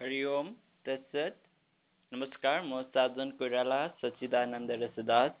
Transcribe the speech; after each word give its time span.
हरि 0.00 0.18
ओम 0.24 0.50
तत्सत। 0.86 1.38
नमस्कार 2.12 2.58
म 2.62 2.80
साधन 2.88 3.30
कोइराला 3.38 3.78
सच्चिदानन्द 3.94 4.70
रसदास। 4.82 5.32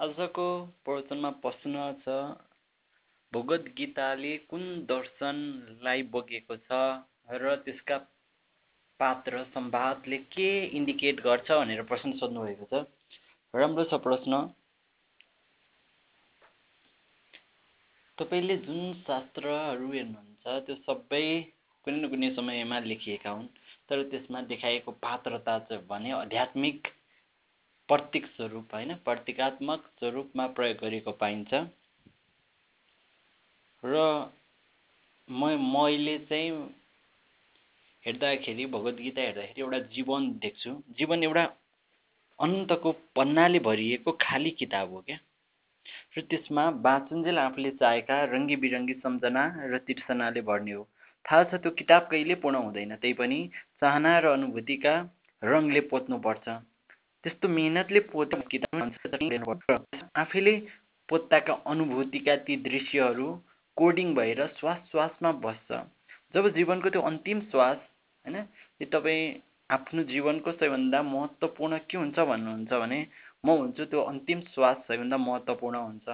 आजको 0.00 0.44
प्रवचनमा 0.84 1.30
प्रश्न 1.46 1.86
छ 2.04 2.14
भगवत 3.32 3.66
गीताले 3.80 4.36
कुन 4.52 4.68
दर्शनलाई 4.92 6.02
बोकेको 6.14 6.58
छ 6.60 6.78
र 7.42 7.56
त्यसका 7.64 7.98
पात्र 9.00 9.42
सम्वादले 9.50 10.18
के 10.36 10.48
इन्डिकेट 10.76 11.24
गर्छ 11.26 11.50
भनेर 11.54 11.82
प्रश्न 11.90 12.12
सोध्नुभएको 12.22 12.70
छ। 12.70 12.84
राम्रो 13.54 13.84
छ 13.84 14.00
प्रश्न। 14.06 14.40
तपाईँले 18.18 18.56
जुन 18.60 18.80
शास्त्रहरू 19.02 19.88
हेर्नुहुन्छ 19.90 20.37
त्यो 20.48 20.74
सबै 20.76 21.24
कुनै 21.84 21.98
न 22.00 22.08
कुनै 22.08 22.30
समयमा 22.34 22.78
लेखिएका 22.80 23.30
हुन्। 23.30 23.48
तर 23.88 24.02
त्यसमा 24.02 24.40
देखाइएको 24.40 24.92
पात्रता 24.92 25.58
चाहिँ 25.58 25.86
भने 25.86 26.10
आध्यात्मिक 26.10 26.88
प्रतीक 27.88 28.26
स्वरूप 28.26 28.74
होइन 28.74 28.94
प्रतीकात्मक 28.94 29.86
स्वरूपमा 29.98 30.46
प्रयोग 30.46 30.76
गरेको 30.76 31.12
पाइन्छ। 31.12 31.54
र 33.84 33.94
म 35.28 35.42
मैले 35.72 36.18
चाहिँ 36.18 36.50
हेर्दाखेरि 38.04 38.66
भगवद् 38.66 39.00
गीता 39.00 39.20
हेर्दाखेरि 39.22 39.60
एउटा 39.60 39.78
जीवन 39.78 40.30
देख्छु। 40.38 40.70
जीवन 40.98 41.22
एउटा 41.22 41.44
अनन्तको 42.38 42.92
पन्नाले 43.16 43.58
भरिएको 43.58 44.12
खाली 44.20 44.50
किताब 44.50 44.92
हो 44.92 45.00
क्या? 45.00 45.18
र 46.18 46.22
त्यसमा 46.30 46.64
बाँचुन्जेल 46.84 47.38
आफूले 47.38 47.70
चाहेका 47.80 48.16
रङ्गी 48.30 48.56
बिरङ्गी 48.62 48.94
सम्झना 49.02 49.42
र 49.72 49.78
तिर्सनाले 49.88 50.40
भर्ने 50.48 50.72
हो। 50.72 50.82
थाहा 51.24 51.42
छ 51.44 51.60
त्यो 51.62 51.70
किताब 51.78 52.08
कहिले 52.10 52.34
पूर्ण 52.42 52.62
हुँदैन 52.64 52.94
त्यही 52.96 53.14
पनि 53.20 53.38
चाहना 53.80 54.12
र 54.18 54.32
अनुभूतिका 54.36 54.94
रङले 55.42 55.80
पोत्नुपर्छ। 55.90 56.46
त्यस्तो 57.24 57.48
मेहनतले 57.48 58.00
पोत 58.12 58.34
किताब 58.50 58.74
आफैले 60.16 60.54
पोत्ताका 61.08 61.54
अनुभूतिका 61.66 62.36
ती 62.46 62.56
दृश्यहरू 62.64 63.28
कोडिङ 63.76 64.14
भएर 64.14 64.46
श्वास 64.58 64.80
श्वासमा 64.90 65.32
बस्छ। 65.44 65.82
जब 66.34 66.48
जीवनको 66.56 66.90
त्यो 66.90 67.02
अन्तिम 67.10 67.40
श्वास 67.50 67.78
होइन 68.24 68.42
त्यो 68.42 68.88
तपाईँ 68.92 69.22
आफ्नो 69.70 70.02
जीवनको 70.10 70.52
सबैभन्दा 70.52 71.02
महत्त्वपूर्ण 71.04 71.78
के 71.88 71.96
हुन्छ 71.98 72.18
भन्नुहुन्छ 72.30 72.72
भने 72.82 73.00
म 73.44 73.56
हुन्छु 73.58 73.84
त्यो 73.84 74.00
अन्तिम 74.12 74.40
श्वास 74.54 74.76
सबैभन्दा 74.86 75.16
महत्त्वपूर्ण 75.18 75.76
हुन्छ। 75.78 76.08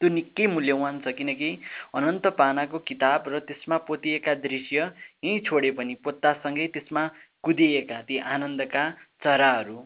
त्यो 0.00 0.08
निकै 0.08 0.46
मूल्यवान 0.46 1.00
छ 1.04 1.12
किनकि 1.18 1.50
अनन्त 1.94 2.26
पानाको 2.38 2.78
किताब 2.90 3.28
र 3.28 3.38
त्यसमा 3.48 3.76
पोतिएका 3.86 4.34
दृश्य 4.46 4.78
यहीँ 5.24 5.40
छोडे 5.46 5.70
पनि 5.78 5.94
पोत्तासँगै 6.04 6.66
त्यसमा 6.74 7.02
कुदिएका 7.42 7.98
ती 8.08 8.18
आनन्दका 8.34 8.84
चराहरू 9.24 9.78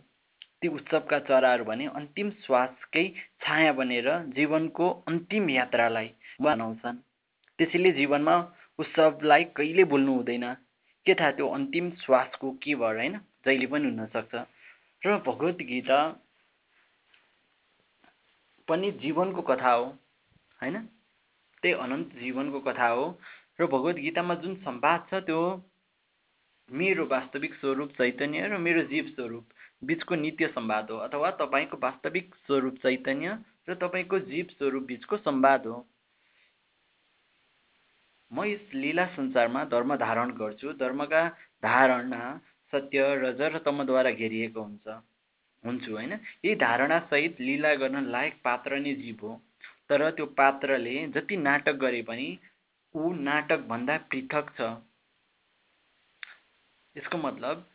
ती 0.62 0.68
उत्सवका 0.68 1.18
चराहरू 1.28 1.64
भने 1.64 1.86
अन्तिम 1.98 2.30
श्वासकै 2.44 3.06
छाया 3.42 3.72
बनेर 3.72 4.08
जीवनको 4.36 4.90
अन्तिम 5.08 5.48
यात्रालाई 5.50 6.08
बनाउँछन्। 6.40 7.02
त्यसैले 7.58 7.90
जीवनमा 7.92 8.36
उत्सवलाई 8.78 9.44
कहिले 9.56 9.84
भुल्नु 9.84 10.12
हुँदैन। 10.14 10.46
के 11.06 11.14
थाहा 11.14 11.30
त्यो 11.36 11.48
अन्तिम 11.48 11.90
श्वासको 11.98 12.50
के 12.62 12.74
भयो 12.74 12.96
होइन? 12.96 13.14
जहिले 13.44 13.66
पनि 13.66 13.88
हुनसक्छ। 13.90 14.34
र 15.02 15.16
भगवत 15.26 15.62
गीता 15.62 15.98
पनि 18.68 18.90
जीवनको 19.02 19.42
कथा 19.42 19.72
हो 19.72 19.84
होइन? 20.60 20.76
त्यही 21.62 21.74
अनन्त 21.74 22.14
जीवनको 22.16 22.60
कथा 22.60 22.88
हो 22.88 23.04
र 23.60 23.66
भगवत 23.66 23.96
गीतामा 23.96 24.34
जुन 24.34 24.54
सम्वाद 24.62 25.06
छ 25.10 25.22
त्यो 25.26 25.40
मेरो 26.68 27.06
वास्तविक 27.06 27.54
स्वरूप 27.54 27.90
चैतन्य 27.92 28.46
र 28.46 28.58
मेरो 28.58 28.82
जीव 28.84 29.06
स्वरूप 29.06 29.48
बिचको 29.84 30.14
नित्य 30.14 30.48
सम्वाद 30.48 30.90
हो 30.90 30.96
अथवा 30.98 31.30
तपाईँको 31.40 31.76
वास्तविक 31.82 32.34
स्वरूप 32.46 32.76
चैतन्य 32.76 33.38
र 33.68 33.74
तपाईँको 33.74 34.18
जीव 34.30 34.54
स्वरूप 34.58 34.82
बिचको 34.82 35.16
सम्वाद 35.16 35.66
हो। 35.66 35.76
म 38.30 38.44
यस 38.44 38.74
लीला 38.74 39.06
संसारमा 39.06 39.64
धर्म 39.64 39.96
धारण 39.96 40.30
गर्छु। 40.32 40.72
धर्मका 40.72 41.28
धारणा 41.62 42.22
सत्य 42.72 43.06
र 43.48 43.58
तमद्वारा 43.58 44.10
घेरिएको 44.10 44.62
हुन्छ। 44.62 45.00
हुन्छु 45.64 45.92
होइन? 45.92 46.12
यही 46.44 46.54
धारणासहित 46.56 47.40
लीला 47.40 47.74
गर्न 47.74 48.04
लायक 48.10 48.40
पात्र 48.44 48.78
नै 48.78 48.94
जीव 48.94 49.26
हो। 49.26 49.34
तर 49.88 50.10
त्यो 50.10 50.26
पात्रले 50.38 50.94
जति 51.08 51.36
नाटक 51.36 51.76
गरे 51.80 52.02
पनि 52.02 52.28
ऊ 52.94 53.12
नाटकभन्दा 53.22 53.96
पृथक 54.10 54.50
छ। 54.58 54.70
यसको 56.96 57.18
मतलब 57.18 57.68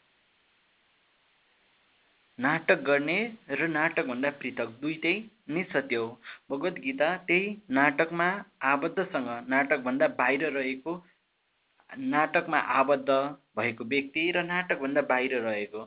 नाटक 2.40 2.82
गर्ने 2.82 3.18
र 3.50 3.68
नाटकभन्दा 3.68 4.30
पृथक 4.42 4.74
दुइटै 4.82 5.14
नै 5.50 5.64
सत्य 5.64 5.96
हो। 5.96 6.10
भगवद् 6.50 6.80
गीता 6.80 7.08
त्यही 7.28 7.48
नाटकमा 7.70 8.28
आबद्धसँग 8.64 9.30
नाटकभन्दा 9.50 10.08
बाहिर 10.20 10.46
रहेको 10.52 10.94
नाटकमा 11.90 12.60
आबद्ध 12.80 13.10
भएको 13.58 13.84
व्यक्ति 13.84 14.32
र 14.32 14.44
नाटकभन्दा 14.44 15.02
बाहिर 15.02 15.36
रहेको 15.42 15.82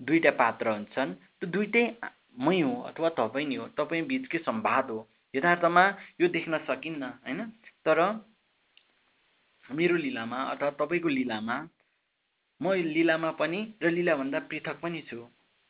दुईवटा 0.00 0.30
पात्र 0.30 0.68
हुन्छन्। 0.68 1.14
त्यो 1.38 1.50
दुइटै 1.50 1.84
मै 2.38 2.60
हो 2.60 2.72
अथवा 2.82 3.08
तपाईँ 3.18 3.46
नै 3.46 3.56
हो 3.56 3.66
तपाईँ 3.78 4.02
बिचकै 4.06 4.38
सम्वाद 4.38 4.90
हो। 4.90 4.98
यथार्थमा 5.34 5.84
यो 6.20 6.28
देख्न 6.28 6.58
सकिन्न 6.66 7.02
होइन? 7.24 7.40
तर 7.86 7.98
मेरो 9.70 9.96
लिलामा 9.96 10.38
अथवा 10.52 10.70
तपाईँको 10.70 11.08
लिलामा 11.08 11.56
म 12.60 12.72
लिलामा 12.72 13.30
पनि 13.30 13.60
र 13.82 13.90
लिलाभन्दा 13.90 14.38
पृथक 14.50 14.76
पनि 14.82 15.00
छु। 15.08 15.18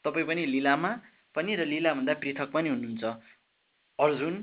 तपाईँ 0.05 0.27
पनि 0.27 0.47
लिलामा 0.47 0.91
पनि 1.35 1.57
र 1.57 1.65
लिलाभन्दा 1.65 2.15
पृथक 2.15 2.51
पनि 2.53 2.69
हुनुहुन्छ। 2.69 3.05
अर्जुन 3.99 4.35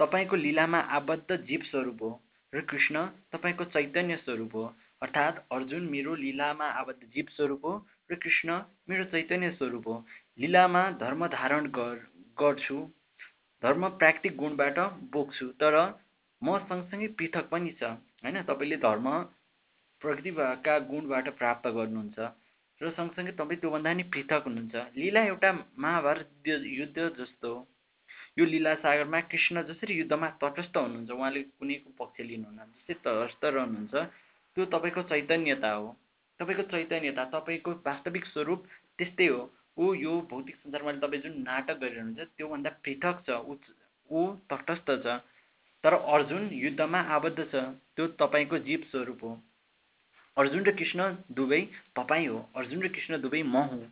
तपाईँको 0.00 0.36
लीलामा 0.36 0.78
आबद्ध 0.96 1.36
जीव 1.42 1.62
स्वरूप 1.64 2.02
हो 2.02 2.10
र 2.52 2.60
कृष्ण 2.64 3.06
तपाईँको 3.32 3.64
चैतन्य 3.66 4.16
स्वरूप 4.16 4.54
हो। 4.54 4.64
अर्थात् 5.02 5.38
अर्जुन 5.52 5.88
मेरो 5.88 6.14
लीलामा 6.14 6.66
आबद्ध 6.80 7.00
जीव 7.06 7.26
स्वरूप 7.30 7.64
हो 7.64 7.72
र 8.10 8.14
कृष्ण 8.16 8.60
मेरो 8.88 9.04
चैतन्य 9.04 9.50
स्वरूप 9.50 9.88
हो। 9.88 9.96
लीलामा 10.38 10.82
धर्म 11.00 11.26
धारण 11.28 11.66
गर 11.70 11.96
गर्छु। 12.38 12.78
धर्म 13.62 13.88
प्राकृतिक 13.98 14.36
गुणबाट 14.36 14.78
बोक्छु 15.12 15.46
तर 15.60 15.76
म 16.42 16.58
सँगसँगै 16.66 17.08
पृथक 17.18 17.48
पनि 17.50 17.72
छ 17.72 17.82
होइन? 17.82 18.42
तपाईँले 18.42 18.76
धर्म 18.78 19.08
प्रकृतिका 20.02 20.78
गुणबाट 20.90 21.28
प्राप्त 21.38 21.66
गर्नुहुन्छ 21.68 22.18
र 22.80 22.90
सँगसँगै 22.90 23.32
तपाईँ 23.32 23.60
त्योभन्दा 23.60 23.92
नि 23.92 24.02
पृथक 24.14 24.46
हुनुहुन्छ। 24.46 24.74
लीला 24.96 25.24
एउटा 25.24 25.50
महाभारत 25.78 26.48
युद्ध 26.48 26.98
जस्तो 27.18 27.54
हो। 27.54 27.66
यो 28.38 28.44
लीला 28.44 28.74
सागरमा 28.78 29.20
कृष्ण 29.30 29.62
जसरी 29.68 29.94
युद्धमा 29.94 30.28
तटस्थ 30.42 30.76
हुनुहुन्छ 30.76 31.10
उहाँले 31.10 31.42
कुनैको 31.58 31.90
पक्ष 31.98 32.20
लिनुहुन्न 32.22 32.66
जस्तै 32.70 32.94
तटस्थ 33.04 33.44
रहनुहुन्छ 33.46 33.94
त्यो 34.56 34.64
तपाईँको 34.74 35.02
चैतन्यता 35.10 35.70
हो। 35.72 35.88
तपाईँको 36.40 36.62
चैतन्यता 36.70 37.24
तपाईँको 37.32 37.70
वास्तविक 37.86 38.24
स्वरूप 38.26 38.66
त्यस्तै 38.98 39.26
हो। 39.26 39.40
ऊ 39.78 39.94
यो 39.94 40.12
भौतिक 40.30 40.56
संसारमा 40.56 40.92
तपाईँ 41.02 41.22
जुन 41.22 41.34
नाटक 41.42 41.78
गरिरहनुहुन्छ 41.78 42.30
त्योभन्दा 42.36 42.70
पृथक 42.84 43.16
छ 43.26 43.42
ऊ 43.42 43.56
ऊ 44.10 44.22
तटस्थ 44.50 44.88
छ। 45.04 45.18
तर 45.84 45.94
अर्जुन 45.94 46.48
युद्धमा 46.54 47.00
आबद्ध 47.16 47.38
छ 47.42 47.54
त्यो 47.94 48.06
तपाईँको 48.18 48.58
जीव 48.66 48.86
स्वरूप 48.90 49.22
हो। 49.24 49.34
अर्जुन 50.36 50.64
र 50.64 50.72
कृष्ण 50.72 51.10
दुवै 51.32 51.62
तपाईँ 51.96 52.26
हो। 52.28 52.38
अर्जुन 52.56 52.82
र 52.82 52.88
कृष्ण 52.88 53.20
दुवै 53.20 53.42
म 53.42 53.56
हुँ। 53.68 53.86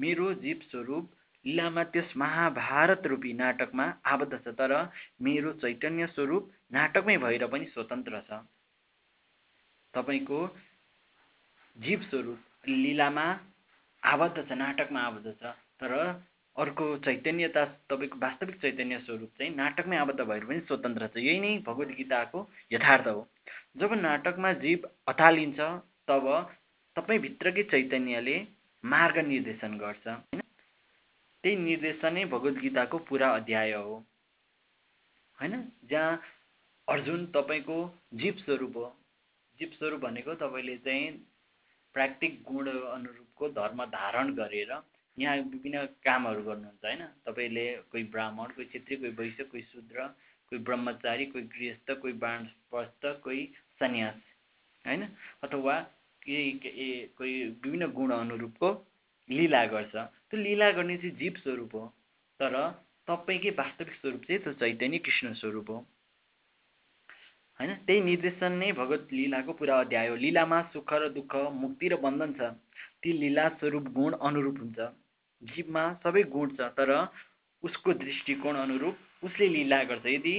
मेरो 0.00 0.32
जीव 0.42 0.60
स्वरूप 0.70 1.10
लीलामा 1.44 1.82
त्यस 1.92 2.12
महाभारत 2.16 3.06
रूपी 3.06 3.32
नाटकमा 3.34 3.86
आबद्ध 4.06 4.32
छ 4.34 4.54
तर 4.58 4.72
मेरो 5.20 5.52
चैतन्य 5.62 6.06
स्वरूप 6.08 6.50
नाटकमै 6.72 7.16
भएर 7.18 7.46
पनि 7.46 7.66
स्वतन्त्र 7.68 8.20
छ। 8.28 8.38
तपाईँको 9.94 10.40
जीव 11.76 12.02
स्वरूप 12.10 12.68
लीलामा 12.68 13.26
आबद्ध 14.02 14.36
छ 14.38 14.58
नाटकमा 14.58 15.00
आबद्ध 15.02 15.32
छ 15.32 15.54
तर 15.80 15.94
अर्को 16.56 16.86
चैतन्यता 17.04 17.64
तपाईँको 17.90 18.18
वास्तविक 18.18 18.56
चैतन्य 18.60 18.98
स्वरूप 19.00 19.30
चाहिँ 19.38 19.54
नाटकमै 19.54 19.96
आबद्ध 19.96 20.20
भएर 20.22 20.44
पनि 20.44 20.60
स्वतन्त्र 20.62 21.06
छ। 21.08 21.16
यही 21.18 21.40
नै 21.40 21.52
भगवद् 21.66 21.96
गीताको 21.96 22.40
यथार्थ 22.72 23.06
हो। 23.08 23.26
जब 23.76 23.92
नाटकमा 24.00 24.52
जीव 24.62 24.88
अतालिन्छ 25.08 25.60
तब 26.08 26.26
तपाईँभित्रकै 26.96 27.62
चैतन्यले 27.72 28.36
मार्ग 28.84 29.18
निर्देशन 29.26 29.76
गर्छ। 29.78 30.06
होइन 30.06 30.40
त्यही 31.44 31.56
निर्देशन 31.56 32.14
नै 32.14 32.24
भगवद्गीताको 32.24 32.98
पुरा 32.98 33.28
अध्याय 33.34 33.72
हो। 33.72 33.94
होइन? 35.38 35.54
जहाँ 35.84 36.20
अर्जुन 36.88 37.26
तपाईँको 37.26 37.76
जीव 38.14 38.34
स्वरूप 38.34 38.76
हो। 38.76 38.86
जीव 39.58 39.70
स्वरूप 39.78 40.00
भनेको 40.00 40.34
तपाईँले 40.34 40.76
चाहिँ 40.76 41.10
प्राकृतिक 41.94 42.42
गुण 42.42 42.68
अनुरूपको 42.68 43.48
धर्म 43.48 43.84
धारण 43.84 44.34
गरेर 44.34 44.70
यहाँ 45.18 45.36
विभिन्न 45.36 45.84
कामहरू 46.04 46.42
गर्नुहुन्छ 46.42 46.84
होइन? 46.84 47.02
तपाईँले 47.26 47.66
कोही 47.90 48.04
ब्राह्मण 48.04 48.46
कोही 48.46 48.66
क्षेत्री 48.66 48.96
कोही 48.96 49.10
वैश्य 49.10 49.44
कोही 49.44 49.62
शूद्र 49.62 50.06
कोही 50.48 50.62
ब्रह्मचारी 50.62 51.26
कोही 51.26 51.44
गृहस्थ 51.44 51.90
कोही 51.90 52.12
बाणस्पस्त 52.12 53.06
कोही 53.24 53.42
सन्यास 53.80 54.22
होइन? 54.86 55.02
अथवा 55.42 55.80
केही 56.22 56.50
कोही 57.18 57.34
विभिन्न 57.44 57.86
गुण 57.86 58.12
अनुरूपको 58.12 58.72
लीला 59.32 59.64
गर्छ। 59.66 59.94
त्यो 60.28 60.36
लीला 60.38 60.70
गर्ने 60.72 60.96
चाहिँ 60.98 61.16
जीव 61.16 61.34
स्वरूप 61.42 61.74
हो 61.74 61.86
तर 62.40 62.54
तपाईँकै 63.08 63.50
वास्तविक 63.58 63.94
स्वरूप 64.00 64.22
चाहिँ 64.26 64.42
त्यो 64.42 64.52
चैतन्य 64.60 64.98
कृष्ण 64.98 65.32
स्वरूप 65.40 65.70
हो। 65.70 65.78
होइन? 67.60 67.70
त्यही 67.86 68.00
निर्देशन 68.00 68.52
नै 68.58 68.70
भगवत 68.72 69.12
लीलाको 69.12 69.52
पुरा 69.52 69.78
अध्याय 69.80 70.08
हो। 70.08 70.16
लीलामा 70.16 70.58
सुख 70.72 70.92
र 70.94 71.08
दुःख 71.10 71.32
मुक्ति 71.52 71.88
र 71.88 71.96
बन्धन 71.98 72.32
छ। 72.38 72.54
ती 73.02 73.12
लीला 73.12 73.48
स्वरूप 73.58 73.84
गुण 73.92 74.12
अनुरूप 74.22 74.56
हुन्छ। 74.60 74.78
जीवमा 75.42 75.84
सबै 76.02 76.22
गुण 76.30 76.48
छ 76.56 76.70
तर 76.78 76.90
उसको 77.62 77.92
दृष्टिकोण 77.94 78.56
अनुरूप 78.56 79.24
उसले 79.24 79.46
लीला 79.48 79.82
गर्छ। 79.84 80.06
यदि 80.08 80.36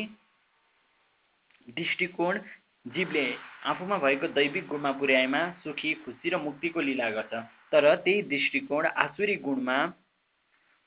दृष्टिकोण 1.69 2.40
जीवले 2.86 3.25
आफूमा 3.66 3.98
भएको 3.98 4.28
दैविक 4.36 4.66
गुणमा 4.68 4.92
पुर्याएमा 5.00 5.42
सुखी 5.63 5.94
खुसी 6.04 6.30
र 6.30 6.38
मुक्तिको 6.40 6.80
लीला 6.81 7.10
गर्छ। 7.10 7.34
तर 7.73 7.95
त्यही 7.95 8.21
दृष्टिकोण 8.21 8.85
आसुरी 8.85 9.35
गुणमा 9.35 9.85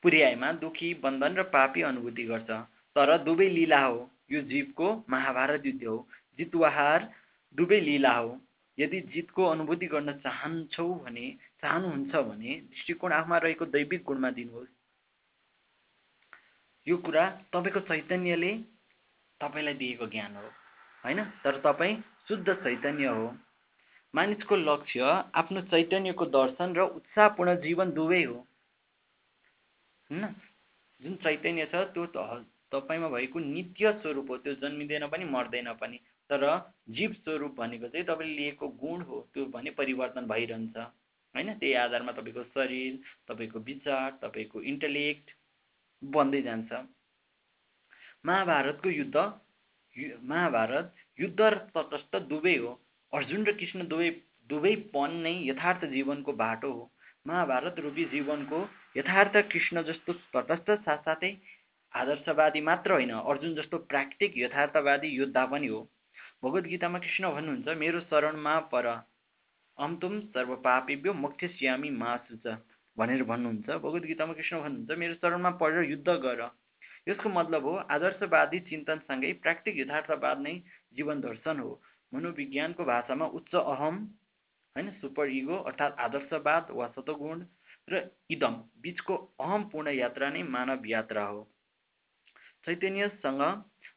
पुर्याएमा 0.02 0.52
दुखी 0.52 0.94
बन्धन 0.94 1.34
र 1.36 1.42
पापी 1.42 1.82
अनुभूति 1.82 2.24
गर्छ। 2.24 2.50
तर 2.96 3.18
दुवै 3.18 3.48
लीला 3.48 3.84
हो। 3.84 4.10
यो 4.30 4.42
जीवको 4.42 5.04
महाभारत 5.10 5.66
युद्ध 5.66 5.84
हो। 5.84 6.08
जितुवाहार 6.38 7.12
दुवै 7.54 7.80
लीला 7.80 8.12
हो। 8.12 8.40
यदि 8.78 9.00
जितको 9.00 9.44
अनुभूति 9.44 9.86
गर्न 9.86 10.12
चाहन्छौ 10.12 10.94
भने 10.94 11.36
चाहनुहुन्छ 11.60 12.14
भने 12.14 12.60
दृष्टिकोण 12.60 13.12
आफूमा 13.12 13.38
रहेको 13.38 13.66
दैविक 13.66 14.02
गुणमा 14.02 14.30
दिनुहोस्। 14.30 14.68
यो 16.88 16.96
कुरा 16.96 17.30
तपाईँको 17.52 17.80
चैतन्यले 17.80 18.52
तपाईँलाई 19.40 19.74
दिएको 19.74 20.06
ज्ञान 20.06 20.36
हो। 20.36 20.48
होइन? 21.04 21.24
तर 21.24 21.60
तपाईँ 21.60 21.96
शुद्ध 22.28 22.54
चैतन्य 22.54 23.06
हो। 23.06 23.38
मानिसको 24.14 24.56
लक्ष्य 24.56 25.00
आफ्नो 25.34 25.60
चैतन्यको 25.70 26.24
दर्शन 26.32 26.74
र 26.74 26.80
उत्साहपूर्ण 26.96 27.54
जीवन 27.60 27.90
दुवै 27.92 28.22
हो। 28.24 28.38
होइन 30.10 30.24
जुन 31.00 31.16
चैतन्य 31.24 31.66
छ 31.66 31.74
त्यो 31.94 32.06
तपाईँमा 32.72 33.08
भएको 33.08 33.38
नित्य 33.40 33.92
स्वरूप 34.02 34.30
हो 34.30 34.36
त्यो 34.38 34.54
जन्मिँदैन 34.62 35.06
पनि 35.08 35.24
मर्दैन 35.30 35.72
पनि। 35.80 35.98
तर 36.30 36.42
जीव 36.90 37.12
स्वरूप 37.14 37.52
भनेको 37.56 37.88
चाहिँ 37.88 38.06
तपाईँले 38.06 38.36
लिएको 38.36 38.68
गुण 38.80 39.02
हो 39.02 39.20
त्यो 39.34 39.44
भने 39.46 39.70
परिवर्तन 39.70 40.26
भइरहन्छ। 40.26 40.76
होइन? 40.76 41.48
त्यही 41.54 41.74
आधारमा 41.76 42.12
तपाईँको 42.12 42.42
शरीर 42.54 42.98
तपाईँको 43.28 43.58
विचार 43.60 44.10
तपाईँको 44.22 44.62
इन्टेलेक्ट 44.62 45.30
बन्दै 46.02 46.42
जान्छ। 46.42 46.72
महाभारतको 48.26 48.88
युद्ध 48.90 49.16
महाभारत 50.24 50.94
युद्ध 51.18 51.40
र 51.40 51.54
तटस्थ 51.76 52.16
दुवै 52.28 52.56
हो। 52.56 52.72
अर्जुन 53.12 53.46
र 53.46 53.52
कृष्ण 53.54 53.86
दुवै 53.88 54.10
दुवैपन 54.50 55.16
नै 55.22 55.34
यथार्थ 55.44 55.84
जीवनको 55.90 56.32
बाटो 56.40 56.72
हो। 56.72 56.84
महाभारत 57.26 57.78
रूपी 57.80 58.04
जीवनको 58.10 58.58
यथार्थ 58.96 59.36
कृष्ण 59.52 59.82
जस्तो 59.84 60.12
तटस्थ 60.34 60.70
साथसाथै 60.82 61.30
आदर्शवादी 61.94 62.60
मात्र 62.60 62.92
होइन 62.92 63.12
अर्जुन 63.14 63.54
जस्तो 63.54 63.78
प्राकृतिक 63.90 64.38
यथार्थवादी 64.38 65.08
योद्धा 65.10 65.44
पनि 65.46 65.66
हो। 65.66 65.80
भगवद् 66.44 66.66
गीतामा 66.66 66.98
कृष्ण 66.98 67.30
भन्नुहुन्छ 67.32 67.76
मेरो 67.78 68.00
शरणमा 68.06 68.58
पर 68.72 68.88
सर्व 69.78 70.54
पापेभ्यो 70.64 71.12
मोक्षस्यामी 71.14 71.90
मासुच 71.96 72.46
भनेर 72.96 73.22
भन्नुहुन्छ। 73.24 73.66
भगवद् 73.68 74.06
गीतामा 74.06 74.32
कृष्ण 74.34 74.60
भन्नुहुन्छ 74.60 74.98
मेरो 74.98 75.14
शरणमा 75.14 75.50
परेर 75.62 75.90
युद्ध 75.90 76.08
गर। 76.20 76.46
यसको 77.08 77.28
मतलब 77.30 77.64
हो 77.64 77.74
आदर्शवादी 77.90 78.60
चिन्तनसँगै 78.70 79.32
प्राकृतिक 79.42 79.78
यथार्थवाद 79.78 80.40
नै 80.40 80.54
जीवन 80.94 81.20
दर्शन 81.20 81.58
हो। 81.60 81.72
मनोविज्ञानको 82.12 82.84
भाषामा 82.84 83.26
उच्च 83.38 83.54
अहम 83.56 83.96
होइन 84.76 84.90
सुपर 85.00 85.28
इगो 85.32 85.56
अर्थात् 85.64 86.00
आदर्शवाद 86.00 86.70
वा 86.72 86.86
सतगुण 86.88 87.44
र 87.88 88.00
इदम 88.30 88.54
बिचको 88.82 89.16
अहमपूर्ण 89.40 89.94
यात्रा 89.94 90.30
नै 90.30 90.42
मानव 90.50 90.86
यात्रा 90.86 91.24
हो। 91.24 91.42
चैतन्यसँग 92.66 93.42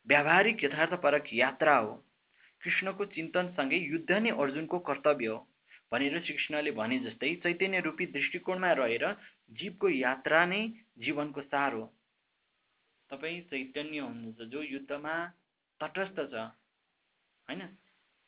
व्यावहारिक 0.07 0.63
यथार्थपरक 0.63 1.33
यात्रा 1.33 1.75
हो। 1.77 1.93
कृष्णको 2.61 3.05
चिन्तनसँगै 3.07 3.77
युद्ध 3.77 4.11
नै 4.19 4.31
अर्जुनको 4.37 4.79
कर्तव्य 4.85 5.27
हो 5.27 5.37
भनेर 5.91 6.19
श्रीकृष्णले 6.21 6.71
भने 6.71 6.99
जस्तै 6.99 7.33
चैतन्य 7.43 7.79
रूपी 7.81 8.05
दृष्टिकोणमा 8.15 8.71
रहेर 8.73 9.05
जीवको 9.51 9.89
यात्रा 9.89 10.45
नै 10.45 10.61
जीवनको 10.99 11.41
सार 11.43 11.73
हो। 11.73 11.85
तपाईँ 13.09 13.41
चैतन्य 13.49 13.99
हुनुहुन्छ 13.99 14.49
जो 14.51 14.61
युद्धमा 14.63 15.13
तटस्थ 15.81 16.19
छ 16.31 16.45
होइन 17.47 17.61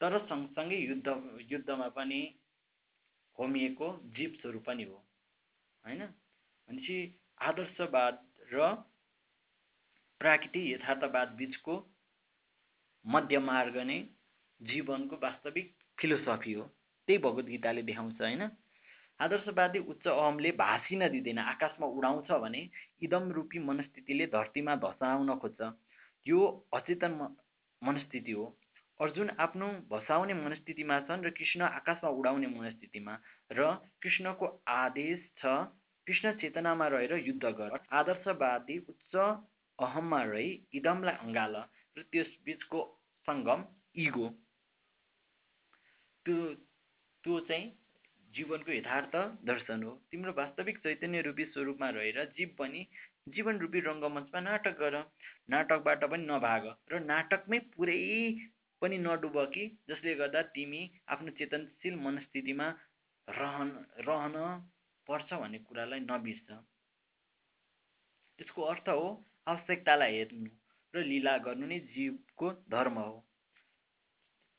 तर 0.01 0.17
सँगसँगै 0.25 0.77
युद्ध 0.77 1.07
युद्धमा 1.51 1.87
पनि 1.87 2.21
होमिएको 3.37 3.87
जीव 4.15 4.37
स्वरूप 4.41 4.63
पनि 4.65 4.83
हो 4.83 4.95
होइन? 5.85 6.05
भनेपछि 6.69 6.97
आदर्शवाद 7.41 8.17
र 8.53 8.69
प्राकृतिक 10.21 10.65
यथार्थवाद 10.67 11.27
बिचको 11.37 11.75
मध्य 13.05 13.39
मार्ग 13.39 13.77
नै 13.77 13.99
जीवनको 14.61 15.15
वास्तविक 15.15 15.67
फिलोसफी 15.97 16.53
हो। 16.53 16.63
त्यही 17.07 17.17
भगवद् 17.17 17.49
गीताले 17.49 17.81
देखाउँछ 17.81 18.21
होइन? 18.21 18.43
आदर्शवादी 19.19 19.79
उच्च 19.85 20.07
अहमले 20.07 20.51
भाँसिन 20.57 21.07
दिँदैन 21.09 21.39
आकाशमा 21.39 21.87
उडाउँछ 21.87 22.31
भने 22.41 22.61
इदम 23.01 23.31
रूपी 23.31 23.59
मनस्थितिले 23.59 24.25
धरतीमा 24.27 24.75
धसाउन 24.75 25.29
खोज्छ। 25.37 25.61
यो 26.25 26.39
अचेतन 26.73 27.13
मनस्थिति 27.81 28.31
हो। 28.31 28.45
अर्जुन 29.01 29.29
आफ्नो 29.39 29.67
भसाउने 29.91 30.33
मनस्थितिमा 30.39 30.99
छन् 31.05 31.23
र 31.25 31.29
कृष्ण 31.37 31.61
आकाशमा 31.77 32.09
उडाउने 32.17 32.47
मनस्थितिमा 32.49 33.13
र 33.51 33.69
कृष्णको 34.01 34.49
आदेश 34.73 35.23
छ 35.39 35.53
कृष्ण 36.07 36.33
चेतनामा 36.41 36.87
रहेर 36.87 37.13
युद्ध 37.27 37.45
गर। 37.59 37.77
आदर्शवादी 37.93 38.77
उच्च 38.89 39.15
अहममा 39.79 40.21
रही 40.23 40.49
इदमलाई 40.73 41.15
अँगाल 41.25 41.55
र 41.97 42.03
त्यस 42.11 42.37
बिचको 42.45 42.81
सङ्गम 43.27 43.65
इगो। 44.05 44.27
त्यो 46.25 46.37
त्यो 47.23 47.39
चाहिँ 47.49 47.67
जीवनको 48.33 48.71
यथार्थ 48.71 49.15
दर्शन 49.45 49.83
हो। 49.83 49.91
तिम्रो 50.11 50.31
वास्तविक 50.37 50.77
चैतन्य 50.77 51.21
रूपी 51.21 51.45
स्वरूपमा 51.45 51.89
रहेर 51.97 52.23
जीव 52.37 52.55
पनि 52.59 52.85
जीवन 53.29 53.59
रूपी 53.59 53.79
रङ्गमञ्चमा 53.89 54.39
नाटक 54.41 54.79
गर। 54.79 55.03
नाटकबाट 55.49 56.09
पनि 56.11 56.25
नभाग 56.25 56.73
र 56.91 56.99
नाटकमै 57.05 57.59
पुरै 57.73 57.99
पनि 58.81 58.97
नडुब 58.97 59.37
कि 59.53 59.65
जसले 59.89 60.15
गर्दा 60.21 60.41
तिमी 60.55 60.81
आफ्नो 61.15 61.31
चेतनशील 61.39 61.95
मनस्थितिमा 62.05 62.67
रहन 63.27 63.69
रहन 64.07 64.37
पर्छ 65.07 65.29
भन्ने 65.33 65.59
कुरालाई 65.67 65.99
नबिर्छ 66.05 66.49
यसको 68.39 68.61
अर्थ 68.71 68.89
हो 68.89 69.05
आवश्यकतालाई 69.47 70.17
हेर्नु 70.17 70.49
र 70.93 71.03
लीला 71.09 71.37
गर्नु 71.45 71.67
नै 71.67 71.79
जीवको 71.91 72.47
धर्म 72.71 72.97
हो। 72.99 73.13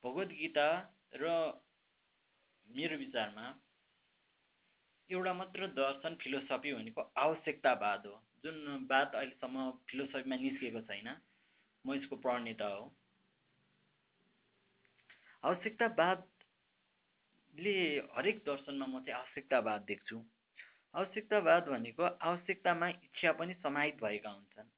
भगवद् 0.05 0.38
गीता 0.38 0.69
र 1.14 1.33
मेरो 2.69 2.97
विचारमा 2.99 3.47
एउटा 5.11 5.33
मात्र 5.35 5.67
दर्शन 5.76 6.14
फिलोसफी 6.23 6.73
भनेको 6.75 7.02
आवश्यकतावाद 7.25 8.07
हो। 8.07 8.14
जुन 8.45 8.87
वाद 8.91 9.14
अहिलेसम्म 9.14 9.71
फिलोसफीमा 9.91 10.37
निस्केको 10.45 10.81
छैन 10.88 11.09
म 11.85 11.95
यसको 11.95 12.17
प्रणेता 12.25 12.69
हो। 12.75 12.85
आवश्यकतावादले 15.44 16.26
हरेक 18.16 18.38
दर्शनमा 18.46 18.87
म 18.87 19.00
चाहिँ 19.00 19.18
आवश्यकतावाद 19.18 19.80
देख्छु। 19.82 20.16
आवश्यकतावाद 20.94 21.62
भनेको 21.68 22.04
आवश्यकतामा 22.22 22.88
इच्छा 22.88 23.32
पनि 23.32 23.54
समाहित 23.54 23.96
भएका 24.02 24.30
हुन्छन् 24.30 24.68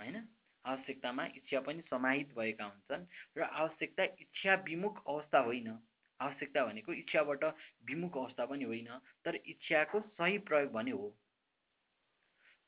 होइन? 0.00 0.16
आवश्यकतामा 0.64 1.24
इच्छा 1.36 1.60
पनि 1.60 1.82
समाहित 1.90 2.28
भएका 2.38 2.64
हुन्छन् 2.64 3.04
र 3.36 3.40
आवश्यकता 3.42 4.04
इच्छा 4.18 4.54
विमुख 4.62 4.96
अवस्था 5.06 5.38
होइन। 5.40 5.68
आवश्यकता 6.20 6.60
भनेको 6.64 6.92
इच्छाबाट 6.92 7.42
विमुख 7.84 8.16
अवस्था 8.16 8.44
पनि 8.46 8.64
होइन 8.64 8.88
तर 9.24 9.34
इच्छाको 9.46 10.00
सही 10.00 10.38
प्रयोग 10.38 10.70
भने 10.72 10.90
हो। 10.90 11.08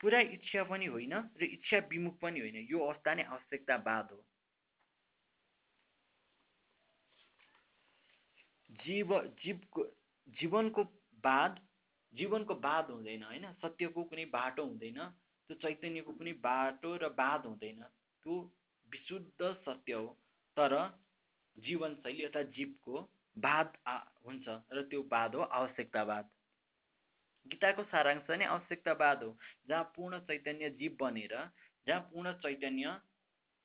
पुरा 0.01 0.21
इच्छा 0.35 0.63
पनि 0.65 0.87
होइन 0.87 1.15
र 1.37 1.43
इच्छा 1.43 1.79
विमुख 1.89 2.15
पनि 2.21 2.41
होइन 2.41 2.57
यो 2.71 2.79
अवस्था 2.79 3.15
नै 3.15 3.23
आवश्यकतावाद 3.23 4.07
हो। 4.13 4.19
जीव 8.79 9.19
जीवको 9.43 9.85
जीवनको 10.37 10.85
बाद 11.25 11.61
जीवनको 12.13 12.55
बाद 12.57 12.91
हुँदैन 12.91 13.23
होइन? 13.23 13.53
सत्यको 13.55 14.05
कुनै 14.05 14.25
बाटो 14.29 14.65
हुँदैन 14.65 14.99
त्यो 15.51 15.57
चैतन्यको 15.59 16.13
कुनै 16.13 16.33
बाटो 16.45 16.97
र 16.97 17.09
बाध 17.15 17.47
हुँदैन। 17.47 17.83
त्यो 18.25 18.35
विशुद्ध 18.89 19.53
सत्य 19.65 19.93
हो 19.93 20.07
तर 20.57 20.75
जीवनशैली 21.57 22.25
अर्थात् 22.25 22.55
जीवको 22.57 23.01
बाध 23.37 23.77
हुन्छ 24.27 24.47
र 24.73 24.83
त्यो 24.91 25.03
बाध 25.11 25.35
हो 25.35 25.43
आवश्यकतावाद। 25.55 26.31
गीताको 27.47 27.83
सारांश 27.85 28.31
नै 28.31 28.45
आवश्यकतावाद 28.47 29.23
हो। 29.23 29.31
जहाँ 29.69 29.85
पूर्ण 29.97 30.19
चैतन्य 30.29 30.71
जीव 30.79 30.97
बनेर 31.01 31.35
जहाँ 31.87 32.01
पूर्ण 32.13 32.33
चैतन्य 32.45 32.99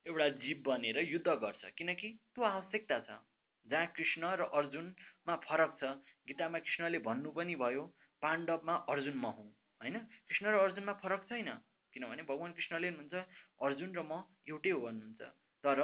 एउटा 0.05 0.27
जीव 0.39 0.63
बनेर 0.65 0.99
युद्ध 1.05 1.27
गर्छ 1.27 1.71
किनकि 1.77 2.09
त्यो 2.35 2.43
आवश्यकता 2.45 2.99
छ। 2.99 3.19
जहाँ 3.65 3.87
कृष्ण 3.87 4.35
र 4.35 4.41
अर्जुनमा 4.53 5.35
फरक 5.45 5.77
छ 5.79 5.91
गीतामा 6.27 6.59
कृष्णले 6.59 6.99
भन्नु 6.99 7.31
पनि 7.31 7.55
भयो 7.55 7.83
पाण्डवमा 8.21 8.75
अर्जुन 8.89 9.17
म 9.17 9.25
हुँ। 9.33 9.49
होइन? 9.81 9.97
कृष्ण 10.27 10.45
र 10.47 10.59
अर्जुनमा 10.59 10.93
फरक 11.03 11.25
छैन 11.29 11.49
किनभने 11.93 12.23
भगवान् 12.23 12.53
कृष्णले 12.53 12.87
हुनुहुन्छ 12.89 13.15
अर्जुन 13.61 13.95
र 13.95 14.01
म 14.03 14.23
एउटै 14.47 14.69
हो 14.69 14.79
भन्नुहुन्छ। 14.79 15.21
तर 15.63 15.79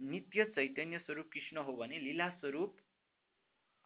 नित्य 0.00 0.44
चैतन्य 0.44 0.98
स्वरूप 0.98 1.28
कृष्ण 1.32 1.56
हो 1.58 1.72
भने 1.76 1.98
लीला 1.98 2.28
स्वरूप 2.38 2.76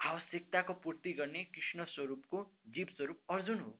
आवश्यकताको 0.00 0.74
पूर्ति 0.74 1.12
गर्ने 1.12 1.44
कृष्ण 1.44 1.84
स्वरूपको 1.84 2.38
जीव 2.68 2.86
स्वरूप 2.96 3.18
अर्जुन 3.30 3.58
हो। 3.60 3.72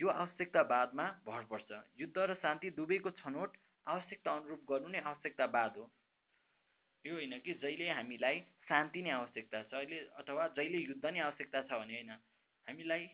यो 0.00 0.08
आवश्यकतावादमा 0.08 1.06
भर 1.26 1.44
पर्छ। 1.44 1.70
युद्ध 2.00 2.18
र 2.18 2.34
शान्ति 2.34 2.70
दुवैको 2.70 3.10
छनौट 3.10 3.56
आवश्यकता 3.86 4.32
अनुरूप 4.32 4.60
गर्नु 4.68 4.88
नै 4.88 5.00
आवश्यकतावाद 5.00 5.76
हो। 5.76 5.84
यो 7.04 7.14
होइन 7.14 7.38
कि 7.38 7.54
जहिले 7.62 7.88
हामीलाई 7.90 8.40
शान्ति 8.68 9.02
नै 9.02 9.10
आवश्यकता 9.10 9.62
छ 9.62 9.74
अहिले 9.74 9.98
अथवा 10.20 10.46
जहिले 10.56 10.78
युद्ध 10.80 11.04
नै 11.06 11.20
आवश्यकता 11.20 11.62
छ 11.62 11.78
भने 11.80 11.94
होइन 11.94 12.10
हामीलाई 12.66 13.06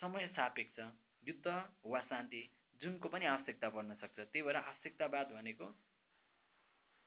समय 0.00 0.26
सापेक्ष 0.36 0.80
युद्ध 1.22 1.46
वा 1.86 2.00
शान्ति 2.08 2.42
जुनको 2.82 3.08
पनि 3.08 3.26
आवश्यकता 3.26 3.68
पर्न 3.68 3.94
सक्छ। 3.94 4.18
त्यही 4.18 4.42
भएर 4.42 4.56
आवश्यकतावाद 4.56 5.32
भनेको 5.32 5.66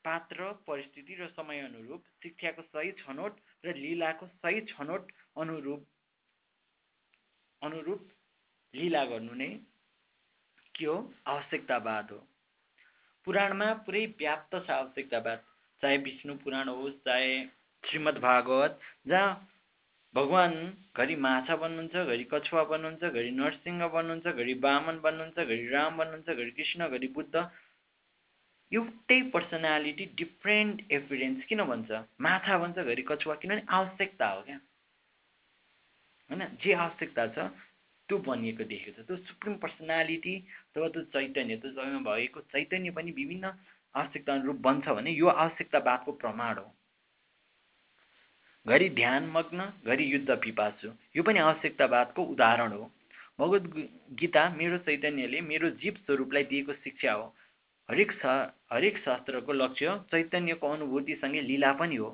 पात्र 0.06 0.52
परिस्थिति 0.68 1.16
र 1.16 1.28
समय 1.30 1.60
अनुरूप 1.62 2.10
शिक्षाको 2.24 2.62
सही 2.64 2.92
छनौट 3.00 3.40
र 3.66 3.76
लीलाको 3.76 4.28
सही 4.28 4.62
छनौट 4.74 5.12
अनुरूप 5.38 5.88
अनुरूप 7.62 8.10
लीला 8.74 9.04
गर्नु 9.06 9.34
नै 9.36 9.50
के 10.76 10.86
हो? 10.86 10.98
आवश्यकतावाद 11.28 12.12
हो। 12.12 12.20
पुराणमा 13.28 13.74
पुरै 13.86 14.06
व्याप्त 14.20 14.56
छ 14.58 14.70
आवश्यकतावाद। 14.72 15.40
चाहे 15.84 15.98
विष्णु 15.98 16.36
पुराण 16.44 16.70
होस् 16.70 17.02
चाहे 17.06 17.32
श्रीमद् 17.84 18.20
भागवत 18.20 18.80
जहाँ 19.08 19.32
भगवान् 20.16 20.56
घरि 20.98 21.16
माछा 21.16 21.56
बन्नुहुन्छ 21.56 22.08
घरि 22.08 22.26
कछुवा 22.34 22.64
बन्नुहुन्छ 22.64 23.04
घरि 23.04 23.32
नरसिंह 23.32 23.88
बन्नुहुन्छ 23.88 24.28
घरि 24.28 24.54
बामन 24.66 25.00
बन्नुहुन्छ 25.00 25.40
घरि 25.40 25.68
राम 25.68 25.98
बन्नुहुन्छ 25.98 26.30
घरि 26.30 26.52
कृष्ण 26.52 26.90
घरि 26.90 27.08
बुद्ध 27.08 27.36
एउटै 28.72 29.20
पर्सनालिटी 29.34 30.06
डिफ्रेन्ट 30.16 30.92
एपिरेन्स 30.92 31.46
किन 31.46 31.64
भन्छ? 31.64 31.92
माछा 32.22 32.58
भन्छ 32.58 32.78
घरि 32.80 33.04
कछुवा 33.08 33.36
किनभने 33.36 33.64
आवश्यकता 33.70 34.28
हो 34.28 34.42
क्या? 34.42 34.60
होइन? 36.30 36.42
जे 36.64 36.74
आवश्यकता 36.74 37.28
छ 37.28 37.50
त्यो 38.10 38.18
बनिएको 38.18 38.64
देखेको 38.64 39.02
छ। 39.02 39.06
त्यो 39.08 39.18
सुप्रिम 39.28 39.56
पर्सनालिटी 39.58 40.36
अथवा 40.70 40.88
त्यो 40.88 41.04
चैतन्य 41.14 41.58
त्यो 41.58 41.72
जग्गामा 41.72 42.02
भएको 42.12 42.40
चैतन्य 42.54 42.92
पनि 42.92 43.12
विभिन्न 43.12 43.52
आवश्यकता 43.96 44.34
अनुरूप 44.34 44.56
बन्छ 44.58 44.88
भने 44.90 45.12
यो 45.12 45.28
आवश्यकतावादको 45.28 46.12
प्रमाण 46.12 46.58
हो। 46.58 46.74
घरि 48.66 48.90
ध्यान 48.90 49.28
मग्न 49.28 49.72
घरि 49.86 50.14
युद्ध 50.14 50.30
पिपासु 50.32 50.92
यो 51.16 51.24
पनि 51.24 51.40
आवश्यकतावादको 51.40 52.24
उदाहरण 52.24 52.72
हो। 52.72 52.92
भगवद् 53.40 53.68
गीता 54.16 54.50
मेरो 54.50 54.78
चैतन्यले 54.78 55.42
मेरो 55.42 55.70
जीव 55.82 55.94
स्वरूपलाई 56.06 56.44
दिएको 56.44 56.74
शिक्षा 56.74 57.14
हो। 57.14 57.26
हरेक 57.90 58.12
हरेक 58.72 58.98
शास्त्रको 58.98 59.54
लक्ष्य 59.54 59.98
चैतन्यको 60.12 60.70
अनुभूतिसँगै 60.70 61.42
लीला 61.42 61.72
पनि 61.74 61.96
हो। 61.96 62.10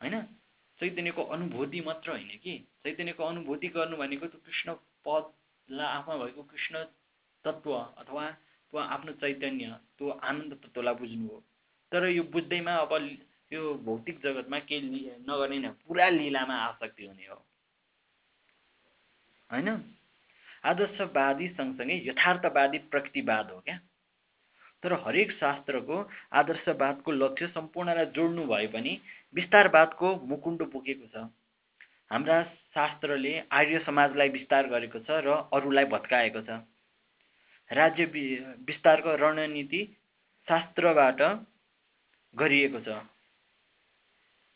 होइन? 0.00 0.22
चैतन्यको 0.80 1.22
अनुभूति 1.24 1.80
मात्र 1.80 2.10
होइन 2.10 2.38
कि? 2.42 2.54
चैतन्यको 2.82 3.24
अनुभूति 3.24 3.68
गर्नु 3.68 3.96
भनेको 3.96 4.26
त्यो 4.26 4.40
कृष्ण 4.46 4.74
पदलाई 5.04 5.86
आफूमा 5.86 6.16
भएको 6.24 6.42
कृष्ण 6.42 6.84
तत्त्व 7.44 7.72
अथवा 7.74 8.24
त्यो 8.72 8.80
आफ्नो 8.80 9.12
चैतन्य 9.12 9.66
त्यो 9.98 10.08
आनन्द 10.08 10.52
तत्त्वलाई 10.54 10.94
बुझ्नु 10.94 11.28
हो। 11.28 11.38
तर 11.92 12.08
यो 12.08 12.22
बुझ्दैमा 12.24 12.74
अब 12.74 12.92
यो 13.52 13.74
भौतिक 13.84 14.20
जगतमा 14.24 14.58
केही 14.58 15.00
नगर्ने 15.28 15.58
न 15.58 15.68
पुरा 15.84 16.08
लीलामा 16.08 16.54
आसक्ति 16.56 17.06
हुने 17.06 17.26
हो। 17.26 17.36
होइन? 19.50 19.68
आदर्शवादी 20.64 21.48
सँगसँगै 21.48 21.96
यथार्थवादी 22.08 22.78
प्रकृतिवाद 22.88 23.50
हो 23.50 23.60
क्या? 23.60 23.78
तर 24.82 24.92
हरेक 25.04 25.32
शास्त्रको 25.32 25.96
आदर्शवादको 26.32 27.12
लक्ष्य 27.12 27.46
सम्पूर्णलाई 27.46 28.06
जोड्नु 28.16 28.46
भए 28.46 28.66
पनि 28.66 28.92
विस्तारवादको 29.34 30.16
मुकुण्डो 30.26 30.64
पुगेको 30.64 31.06
छ। 31.06 31.28
हाम्रा 32.10 32.42
शास्त्रले 32.72 33.38
आर्य 33.52 33.78
समाजलाई 33.86 34.28
विस्तार 34.28 34.66
गरेको 34.66 34.98
छ 34.98 35.20
र 35.22 35.28
अरूलाई 35.52 35.84
भत्काएको 35.92 36.40
छ। 36.40 36.62
राज्य 37.72 38.04
विस्तारको 38.68 39.14
रणनीति 39.16 39.80
शास्त्रबाट 40.48 41.20
गरिएको 42.34 42.80
छ। 42.80 42.88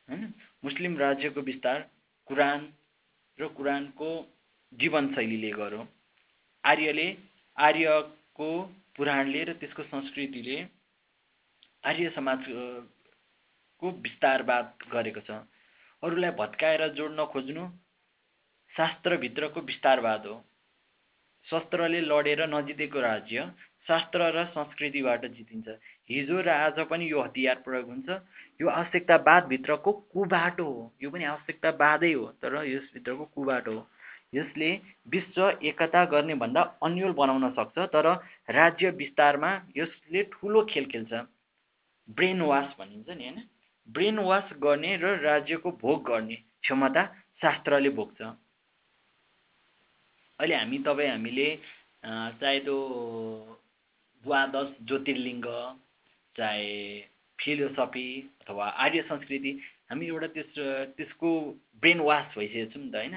होइन? 0.09 0.33
मुस्लिम 0.65 0.97
राज्यको 0.99 1.41
विस्तार 1.43 1.79
कुरान 2.29 2.73
र 3.39 3.49
कुरानको 3.57 4.11
जीवनशैलीले 4.73 5.51
गरौँ 5.53 5.87
आर्यले 6.65 7.07
आर्यको 7.57 8.49
पुराणले 8.97 9.45
र 9.45 9.53
त्यसको 9.55 9.83
संस्कृतिले 9.85 10.59
आर्य 11.85 12.11
समाजको 12.11 13.91
विस्तारवाद 14.03 14.73
गरेको 14.93 15.21
छ। 15.21 15.31
अरूलाई 16.03 16.31
भत्काएर 16.39 16.83
जोड्न 16.95 17.25
खोज्नु 17.33 17.65
शास्त्रभित्रको 18.75 19.61
विस्तारवाद 19.63 20.27
हो। 20.27 20.37
शस्त्रले 21.49 22.00
लडेर 22.00 22.41
नजितेको 22.49 23.00
राज्य 23.00 23.50
शास्त्र 23.87 24.21
र 24.35 24.45
संस्कृतिबाट 24.50 25.25
जितिन्छ। 25.26 25.69
हिजो 26.11 26.41
र 26.41 26.49
आज 26.50 26.79
पनि 26.91 27.11
यो 27.11 27.21
हतियार 27.23 27.57
प्रयोग 27.65 27.87
हुन्छ। 27.87 28.09
यो 28.61 28.69
आवश्यकतावादभित्रको 28.69 29.93
कुबाटो 30.12 30.65
हो। 30.65 30.83
यो 31.03 31.11
पनि 31.11 31.25
आवश्यकतावादै 31.25 32.12
हो 32.12 32.26
तर 32.43 32.55
यसभित्रको 32.67 33.25
कुबाटो 33.25 33.73
हो। 33.73 33.83
यसले 34.35 34.71
विश्व 35.09 35.43
एकता 35.62 36.05
गर्ने 36.05 36.35
भन्दा 36.35 36.62
अन्यल 36.83 37.12
बनाउन 37.12 37.50
सक्छ 37.50 37.79
तर 37.95 38.07
राज्य 38.50 38.91
विस्तारमा 38.91 39.50
यसले 39.76 40.23
ठुलो 40.33 40.65
खेल 40.65 40.87
खेल्छ। 40.87 41.12
ब्रेन 42.09 42.41
वास 42.43 42.75
भनिन्छ 42.81 43.09
नि 43.09 43.25
होइन? 43.25 43.38
ब्रेन 43.88 44.19
वास 44.19 44.50
गर्ने 44.59 44.97
र 44.97 45.15
राज्यको 45.23 45.71
भोग 45.83 46.03
गर्ने 46.09 46.35
क्षमता 46.62 47.05
शास्त्रले 47.43 47.91
भोग्छ। 47.91 48.21
अहिले 50.40 50.55
हामी 50.55 50.78
तपाईँ 50.78 51.11
हामीले 51.11 51.49
चाहे 52.40 52.59
त्यो 52.61 52.76
द्वादश 54.25 54.69
ज्योतिर्लिङ्ग 54.83 55.47
चाहे 56.37 56.66
फिलोसफी 57.38 58.09
अथवा 58.40 58.66
आर्य 58.85 59.02
संस्कृति 59.02 59.52
हामी 59.90 60.07
एउटा 60.07 60.26
त्यस 60.35 60.52
त्यसको 60.97 61.31
ब्रेन 61.81 62.00
वास 62.00 62.35
भइसकेको 62.37 62.71
छौँ 62.73 62.83
नि 62.83 62.90
त 62.90 62.97
होइन? 62.97 63.16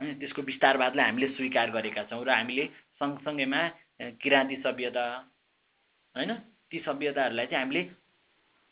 होइन 0.00 0.18
त्यसको 0.18 0.42
विस्तारवादलाई 0.42 1.06
हामीले 1.06 1.28
स्वीकार 1.36 1.70
गरेका 1.70 2.02
छौँ 2.10 2.24
र 2.24 2.30
हामीले 2.30 2.64
सँगसँगैमा 3.00 3.60
किराँती 4.20 4.56
सभ्यता 4.66 5.06
होइन? 6.14 6.32
ती 6.70 6.78
सभ्यताहरूलाई 6.86 7.46
चाहिँ 7.46 7.62
हामीले 7.62 7.82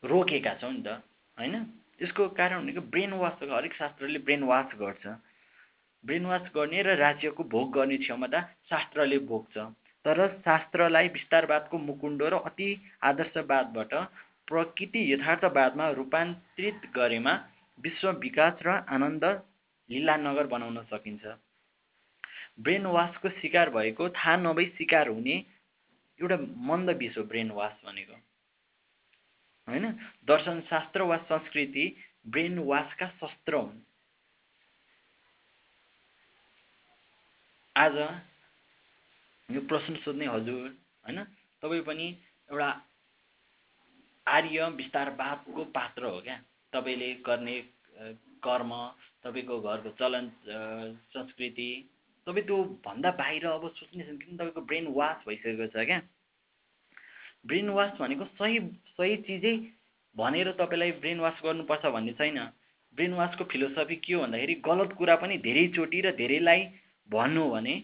रोकेका 0.02 0.54
छौँ 0.60 0.72
नि 0.72 0.82
त 0.82 0.98
होइन? 1.38 1.54
त्यसको 1.98 2.28
कारण 2.34 2.62
भनेको 2.62 2.80
ब्रेन 2.90 3.12
वास 3.22 3.38
हरेक 3.46 3.74
शास्त्रले 3.74 4.18
ब्रेन 4.26 4.42
वास 4.42 4.74
गर्छ। 4.74 5.06
ब्रेन 6.04 6.26
वास 6.26 6.50
गर्ने 6.54 6.82
र 6.82 6.96
राज्यको 6.96 7.44
भोग 7.44 7.72
गर्ने 7.72 7.96
क्षमता 7.96 8.40
शास्त्रले 8.70 9.18
भोग्छ। 9.18 9.56
तर 10.04 10.18
शास्त्रलाई 10.44 11.08
विस्तारवादको 11.08 11.78
मुकुण्डो 11.78 12.28
र 12.28 12.34
अति 12.44 12.68
आदर्शवादबाट 13.02 13.94
प्रकृति 14.48 15.00
यथार्थवादमा 15.12 15.88
रूपान्तरित 15.90 16.80
गरेमा 16.94 17.32
विश्व 17.80 18.10
विकास 18.10 18.58
र 18.62 18.68
आनन्द 18.88 19.24
लीलानगर 19.90 20.46
बनाउन 20.46 20.82
सकिन्छ। 20.82 21.24
ब्रेन 22.60 22.86
वासको 22.86 23.28
शिकार 23.40 23.70
भएको 23.70 24.08
थाहा 24.08 24.36
नभई 24.36 24.66
शिकार 24.78 25.08
हुने 25.08 25.36
एउटा 26.20 26.36
मन्द 26.56 26.90
विष 26.90 27.18
हो 27.18 27.22
ब्रेन 27.22 27.50
वास 27.50 27.80
भनेको। 27.86 28.16
होइन? 29.68 29.92
दर्शनशास्त्र 30.28 31.02
वा 31.02 31.16
संस्कृति 31.16 31.96
ब्रेन 32.28 32.58
वासका 32.58 33.06
शस्त्र 33.20 33.54
हुन्। 33.54 33.82
आज 37.76 37.96
यो 39.48 39.60
प्रश्न 39.68 39.94
सोध्ने 40.02 40.26
हजुर 40.26 40.66
होइन? 41.04 41.18
तपाईँ 41.62 41.80
पनि 41.82 42.04
एउटा 42.48 42.68
आर्य 44.26 44.68
विस्तारवादको 44.76 45.64
पात्र 45.74 46.04
हो 46.04 46.20
क्या? 46.20 46.36
तपाईँले 46.72 47.08
गर्ने 47.26 47.56
कर्म 48.46 48.70
तपाईँको 49.24 49.58
घरको 49.60 49.90
चलन 49.98 50.30
संस्कृति 50.46 51.68
तपाईँ 52.26 52.46
त्यो 52.46 52.62
भन्दा 52.86 53.10
बाहिर 53.18 53.46
अब 53.46 53.66
सोच्नेछन् 53.74 54.18
किन 54.18 54.36
तपाईँको 54.36 54.60
ब्रेन 54.70 54.86
वास 54.94 55.26
भइसकेको 55.26 55.66
छ 55.66 55.84
क्या? 55.84 56.00
ब्रेन 57.46 57.68
वास 57.74 57.98
भनेको 58.00 58.24
सही 58.38 58.58
सही 58.94 59.16
चिजै 59.26 59.54
भनेर 60.16 60.52
तपाईँलाई 60.62 60.92
ब्रेन 61.02 61.20
वास 61.20 61.42
गर्नुपर्छ 61.44 61.86
भन्ने 61.90 62.12
छैन। 62.22 62.38
ब्रेन 62.94 63.12
वासको 63.18 63.44
फिलोसफी 63.50 63.96
के 63.98 64.14
हो 64.14 64.22
भन्दाखेरि 64.22 64.54
गलत 64.62 64.94
कुरा 64.94 65.16
पनि 65.18 65.42
धेरैचोटि 65.42 66.00
र 66.00 66.16
धेरैलाई 66.16 66.62
भन्नु 67.08 67.44
भने 67.50 67.74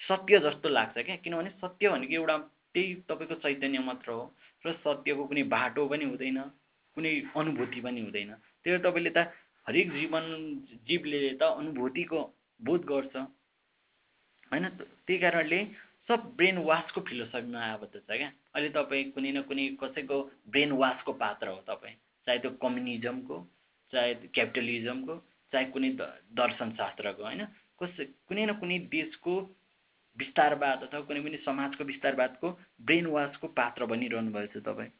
सत्य 0.00 0.38
जस्तो 0.40 0.68
लाग्छ 0.68 0.98
क्या। 0.98 1.16
किनभने 1.16 1.50
सत्य 1.62 1.88
भनेको 1.88 2.14
एउटा 2.14 2.36
त्यही 2.74 2.94
तपाईँको 3.08 3.34
चैतन्य 3.40 3.78
मात्र 3.80 4.10
हो 4.12 4.22
र 4.64 4.72
सत्यको 4.84 5.24
कुनै 5.26 5.42
बाटो 5.48 5.86
पनि 5.88 6.04
हुँदैन 6.04 6.38
कुनै 6.96 7.12
अनुभूति 7.36 7.80
पनि 7.80 8.00
हुँदैन। 8.00 8.32
त्यो 8.62 8.78
तपाईँले 8.84 9.10
त 9.10 9.32
हरेक 9.66 9.92
जीवन 9.92 10.24
जीवले 10.86 11.20
त 11.40 11.42
अनुभूतिको 11.42 12.20
बोध 12.60 12.84
गर्छ। 12.84 13.16
होइन 14.52 14.64
त्यही 14.78 15.18
कारणले 15.18 15.58
सब 16.08 16.20
ब्रेन 16.36 16.58
वासको 16.62 17.00
फिलोसफीमा 17.00 17.60
आबद्ध 17.66 17.94
छ 17.96 18.10
क्या। 18.10 18.30
अहिले 18.54 18.68
तपाईँ 18.70 19.10
कुनै 19.10 19.30
न 19.32 19.42
कुनै 19.42 19.64
कसैको 19.80 20.16
ब्रेन 20.48 20.72
वासको 20.72 21.12
पात्र 21.12 21.46
हो 21.48 21.60
तपाईँ। 21.66 21.96
चाहे 22.26 22.38
त्यो 22.38 22.50
कम्युनिजमको 22.62 23.36
चाहे 23.92 24.14
क्यापिटलिजमको 24.34 25.14
चाहे 25.52 25.64
कुनै 25.74 25.90
दर्शनशास्त्रको 26.38 27.22
होइन? 27.22 27.42
कसै 27.80 28.04
कुनै 28.28 28.44
न 28.46 28.52
कुनै 28.60 28.78
देशको 28.92 29.34
विस्तारवाद 30.16 30.82
अथवा 30.82 31.00
कुनै 31.00 31.20
पनि 31.20 31.38
समाजको 31.44 31.84
विस्तारवादको 31.84 32.50
ब्रेन 32.82 33.06
वासको 33.06 33.48
पात्र 33.58 33.86
बनिरहनु 33.86 34.32
भएको 34.32 34.52
छ 34.52 34.64
तपाईँ। 34.64 34.92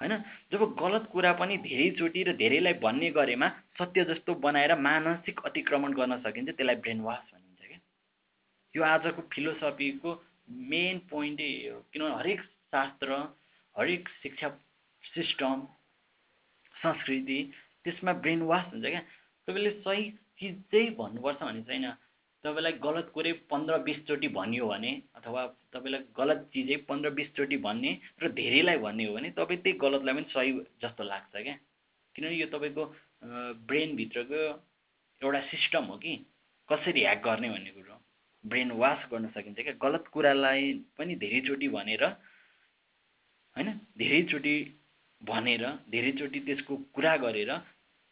होइन? 0.00 0.14
जब 0.52 0.62
गलत 0.80 1.08
कुरा 1.12 1.32
पनि 1.32 1.56
धेरैचोटि 1.58 2.22
र 2.22 2.32
धेरैलाई 2.36 2.74
भन्ने 2.80 3.10
गरेमा 3.10 3.48
सत्य 3.78 4.04
जस्तो 4.04 4.34
बनाएर 4.40 4.74
मानसिक 4.80 5.40
अतिक्रमण 5.44 5.92
गर्न 5.92 6.18
सकिन्छ 6.20 6.50
त्यसलाई 6.50 6.76
ब्रेन 6.76 7.00
वास 7.00 7.30
भनिन्छ 7.34 7.62
क्या। 7.68 7.80
यो 8.74 8.82
आजको 8.82 9.22
फिलोसफीको 9.32 10.10
मेन 10.72 10.98
पोइन्टै 11.10 11.52
हो। 11.68 11.80
किनभने 11.92 12.14
हरेक 12.14 12.40
शास्त्र 12.72 13.08
हरेक 13.76 14.08
शिक्षा 14.22 14.48
सिस्टम 15.04 15.66
संस्कृति 16.74 17.40
त्यसमा 17.84 18.12
ब्रेन 18.24 18.42
वास 18.42 18.64
हुन्छ 18.72 18.86
क्या। 18.86 19.00
तपाईँले 19.48 19.70
सही 19.80 20.04
चिज 20.40 20.54
चाहिँ 20.72 20.90
भन्नुपर्छ 20.96 21.42
भने 21.42 21.62
चाहिँ 21.62 21.92
तपाईँलाई 22.44 22.72
गलत 22.82 23.10
कुरै 23.14 23.32
पन्ध्र 23.50 23.78
बिसचोटि 23.82 24.28
भनियो 24.30 24.66
भने 24.68 24.90
अथवा 25.16 25.46
तपाईँलाई 25.72 26.02
गलत 26.16 26.40
चिजै 26.52 26.76
पन्ध्र 26.88 27.10
बिसचोटि 27.18 27.56
भन्ने 27.58 27.92
र 28.22 28.28
धेरैलाई 28.32 28.78
भन्ने 28.78 29.04
हो 29.04 29.14
भने 29.14 29.30
तपाईँ 29.38 29.60
त्यही 29.62 29.78
गलतलाई 29.78 30.14
पनि 30.14 30.26
सही 30.30 30.52
जस्तो 30.82 31.02
लाग्छ 31.04 31.32
क्या। 31.36 31.54
किनभने 32.14 32.36
यो 32.36 32.46
तपाईँको 32.48 32.84
ब्रेनभित्रको 33.66 34.42
एउटा 35.22 35.40
सिस्टम 35.50 35.84
हो 35.90 35.96
कि 35.98 36.14
कसरी 36.68 37.00
ह्याक 37.00 37.22
गर्ने 37.24 37.48
भन्ने 37.50 37.70
कुरो 37.70 37.96
ब्रेन 38.44 38.70
वास 38.78 39.00
गर्न 39.10 39.28
सकिन्छ 39.34 39.58
क्या। 39.58 39.74
गलत 39.82 40.04
कुरालाई 40.12 40.72
पनि 40.98 41.14
धेरैचोटि 41.16 41.68
भनेर 41.68 42.04
होइन 42.04 43.68
धेरैचोटि 43.98 44.54
भनेर 45.20 45.64
धेरैचोटि 45.90 46.40
त्यसको 46.46 46.76
कुरा 46.94 47.16
गरेर 47.24 47.50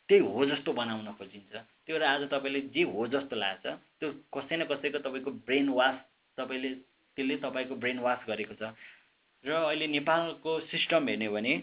त्यही 0.09 0.21
हो 0.27 0.45
जस्तो 0.47 0.73
बनाउन 0.73 1.13
खोजिन्छ। 1.15 1.55
त्यो 1.89 1.97
भएर 1.97 2.03
आज 2.05 2.23
तपाईँले 2.31 2.61
जे 2.75 2.83
हो 2.89 3.07
जस्तो 3.07 3.37
लाग्छ। 3.37 3.67
त्यो 4.01 4.09
कसै 4.33 4.57
न 4.57 4.65
कसैको 4.65 4.99
तपाईँको 4.99 5.31
ब्रेन 5.45 5.69
वास 5.71 5.97
तपाईँले 6.39 6.71
त्यसले 7.17 7.37
तपाईँको 7.37 7.75
ब्रेन 7.77 7.99
वास 8.01 8.21
गरेको 8.29 8.55
छ। 8.55 8.73
र 9.45 9.51
अहिले 9.53 9.87
नेपालको 9.89 10.51
सिस्टम 10.73 11.09
हेर्ने 11.09 11.29
भने 11.29 11.55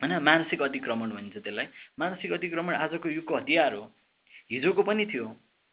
होइन 0.00 0.12
मानसिक 0.22 0.62
अतिक्रमण 0.62 1.10
भनिन्छ 1.10 1.36
त्यसलाई। 1.38 1.66
मानसिक 1.98 2.32
अतिक्रमण 2.32 2.74
आजको 2.76 3.08
युगको 3.08 3.36
हतियार 3.36 3.74
हो। 3.74 3.84
हिजोको 4.50 4.82
पनि 4.82 5.06
थियो। 5.06 5.26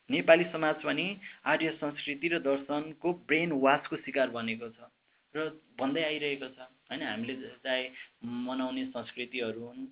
नेपाली 0.09 0.43
समाज 0.51 0.75
पनि 0.83 1.05
आर्य 1.45 1.69
संस्कृति 1.77 2.27
र 2.27 2.39
दर्शनको 2.41 3.13
ब्रेन 3.27 3.51
वासको 3.61 3.97
शिकार 3.97 4.29
बनेको 4.29 4.69
छ। 4.69 4.89
र 5.35 5.49
भन्दै 5.79 6.03
आइरहेको 6.03 6.47
छ 6.47 6.59
होइन 6.89 7.01
हामीले 7.03 7.33
चाहे 7.63 7.83
मनाउने 8.23 8.85
संस्कृतिहरू 8.87 9.61
हुन् 9.61 9.85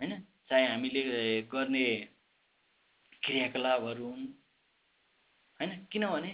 होइन 0.00 0.12
चाहे 0.48 0.66
हामीले 0.66 1.02
गर्ने 1.48 1.86
क्रियाकलापहरू 3.22 4.04
हुन्। 4.04 4.26
होइन? 5.60 5.70
किनभने 5.92 6.30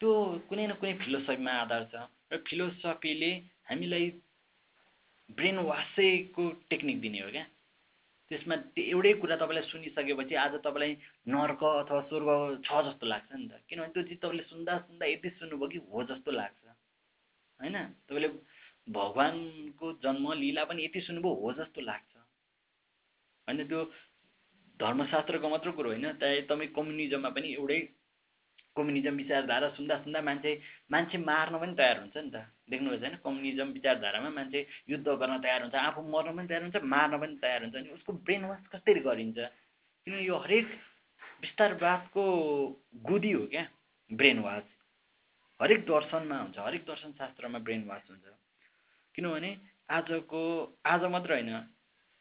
त्यो 0.00 0.10
कुनै 0.48 0.66
न 0.66 0.72
कुनै 0.72 0.92
फिलोसफीमा 0.94 1.52
आधार 1.52 1.82
छ 1.92 1.94
र 2.32 2.36
फिलोसफीले 2.46 3.30
हामीलाई 3.68 4.06
ब्रेन 5.30 5.58
वासैको 5.58 6.44
टेक्निक 6.70 7.00
दिने 7.00 7.20
हो 7.20 7.30
क्या। 7.30 7.44
त्यसमा 8.30 8.56
त्यो 8.56 8.84
एउटै 8.84 9.12
कुरा 9.12 9.36
तपाईँलाई 9.36 9.62
सुनिसकेपछि 9.62 10.34
आज 10.34 10.54
तपाईँलाई 10.62 10.92
नर्क 11.28 11.62
अथवा 11.64 12.00
स्वर्ग 12.00 12.30
छ 12.62 12.68
जस्तो 12.86 13.06
लाग्छ 13.06 13.30
नि 13.32 13.46
त। 13.48 13.52
किनभने 13.68 13.92
त्यो 13.92 14.02
चिज 14.02 14.18
तपाईँले 14.18 14.42
सुन्दा 14.42 14.78
सुन्दा 14.78 15.06
यति 15.06 15.30
सुन्नुभयो 15.30 15.68
कि 15.68 15.78
हो 15.90 16.04
जस्तो 16.04 16.30
लाग्छ। 16.30 16.62
होइन? 17.60 17.76
तपाईँले 18.06 18.28
भगवान्को 18.88 19.86
जन्म 20.02 20.32
लीला 20.32 20.64
पनि 20.64 20.84
यति 20.84 21.00
सुन्नुभयो 21.00 21.34
हो 21.34 21.52
जस्तो 21.52 21.80
लाग्छ। 21.80 22.12
होइन 23.48 23.68
त्यो 23.68 23.80
धर्मशास्त्रको 24.80 25.48
मात्र 25.48 25.70
कुरो 25.70 25.88
होइन 25.90 26.12
चाहे 26.20 26.40
तपाईँ 26.48 26.74
कम्युनिजममा 26.76 27.30
पनि 27.30 27.48
एउटै 27.54 27.80
कम्युनिजम 28.76 29.14
विचारधारा 29.16 29.68
सुन्दा 29.76 29.96
सुन्दा 30.02 30.20
मान्छे 30.22 30.50
मान्छे 30.90 31.18
मार्न 31.20 31.58
पनि 31.58 31.74
तयार 31.74 31.96
हुन्छ 32.00 32.16
नि 32.16 32.30
त। 32.30 32.36
देख्नुभएको 32.70 33.02
छैन? 33.02 33.14
कम्युनिजम 33.24 33.68
विचारधारामा 33.76 34.30
मान्छे 34.30 34.60
युद्ध 34.88 35.06
गर्न 35.06 35.38
तयार 35.42 35.60
हुन्छ 35.62 35.74
आफू 35.74 36.00
मर्न 36.06 36.36
पनि 36.36 36.46
तयार 36.48 36.62
हुन्छ 36.62 36.76
मार्न 36.86 37.18
पनि 37.18 37.36
तयार 37.42 37.60
हुन्छ। 37.62 37.76
अनि 37.76 37.90
उसको 37.90 38.12
ब्रेन 38.24 38.44
वास 38.46 38.62
कसरी 38.72 39.00
गरिन्छ? 39.00 39.38
किनभने 40.06 40.22
यो 40.22 40.36
हरेक 40.38 40.66
विस्तारवादको 41.42 42.24
गुदी 43.04 43.32
हो 43.32 43.46
क्या 43.46 43.64
ब्रेन 44.10 44.38
वास 44.38 44.64
हरेक 45.60 45.80
दर्शनमा 45.84 46.36
हुन्छ 46.38 46.58
हरेक 46.58 46.84
दर्शन 46.86 47.10
शास्त्रमा 47.18 47.58
ब्रेन 47.66 47.82
वास 47.84 48.04
हुन्छ। 48.10 48.26
किनभने 49.14 49.50
आजको 49.90 50.42
आज 50.86 51.02
मात्र 51.10 51.32
होइन 51.32 51.50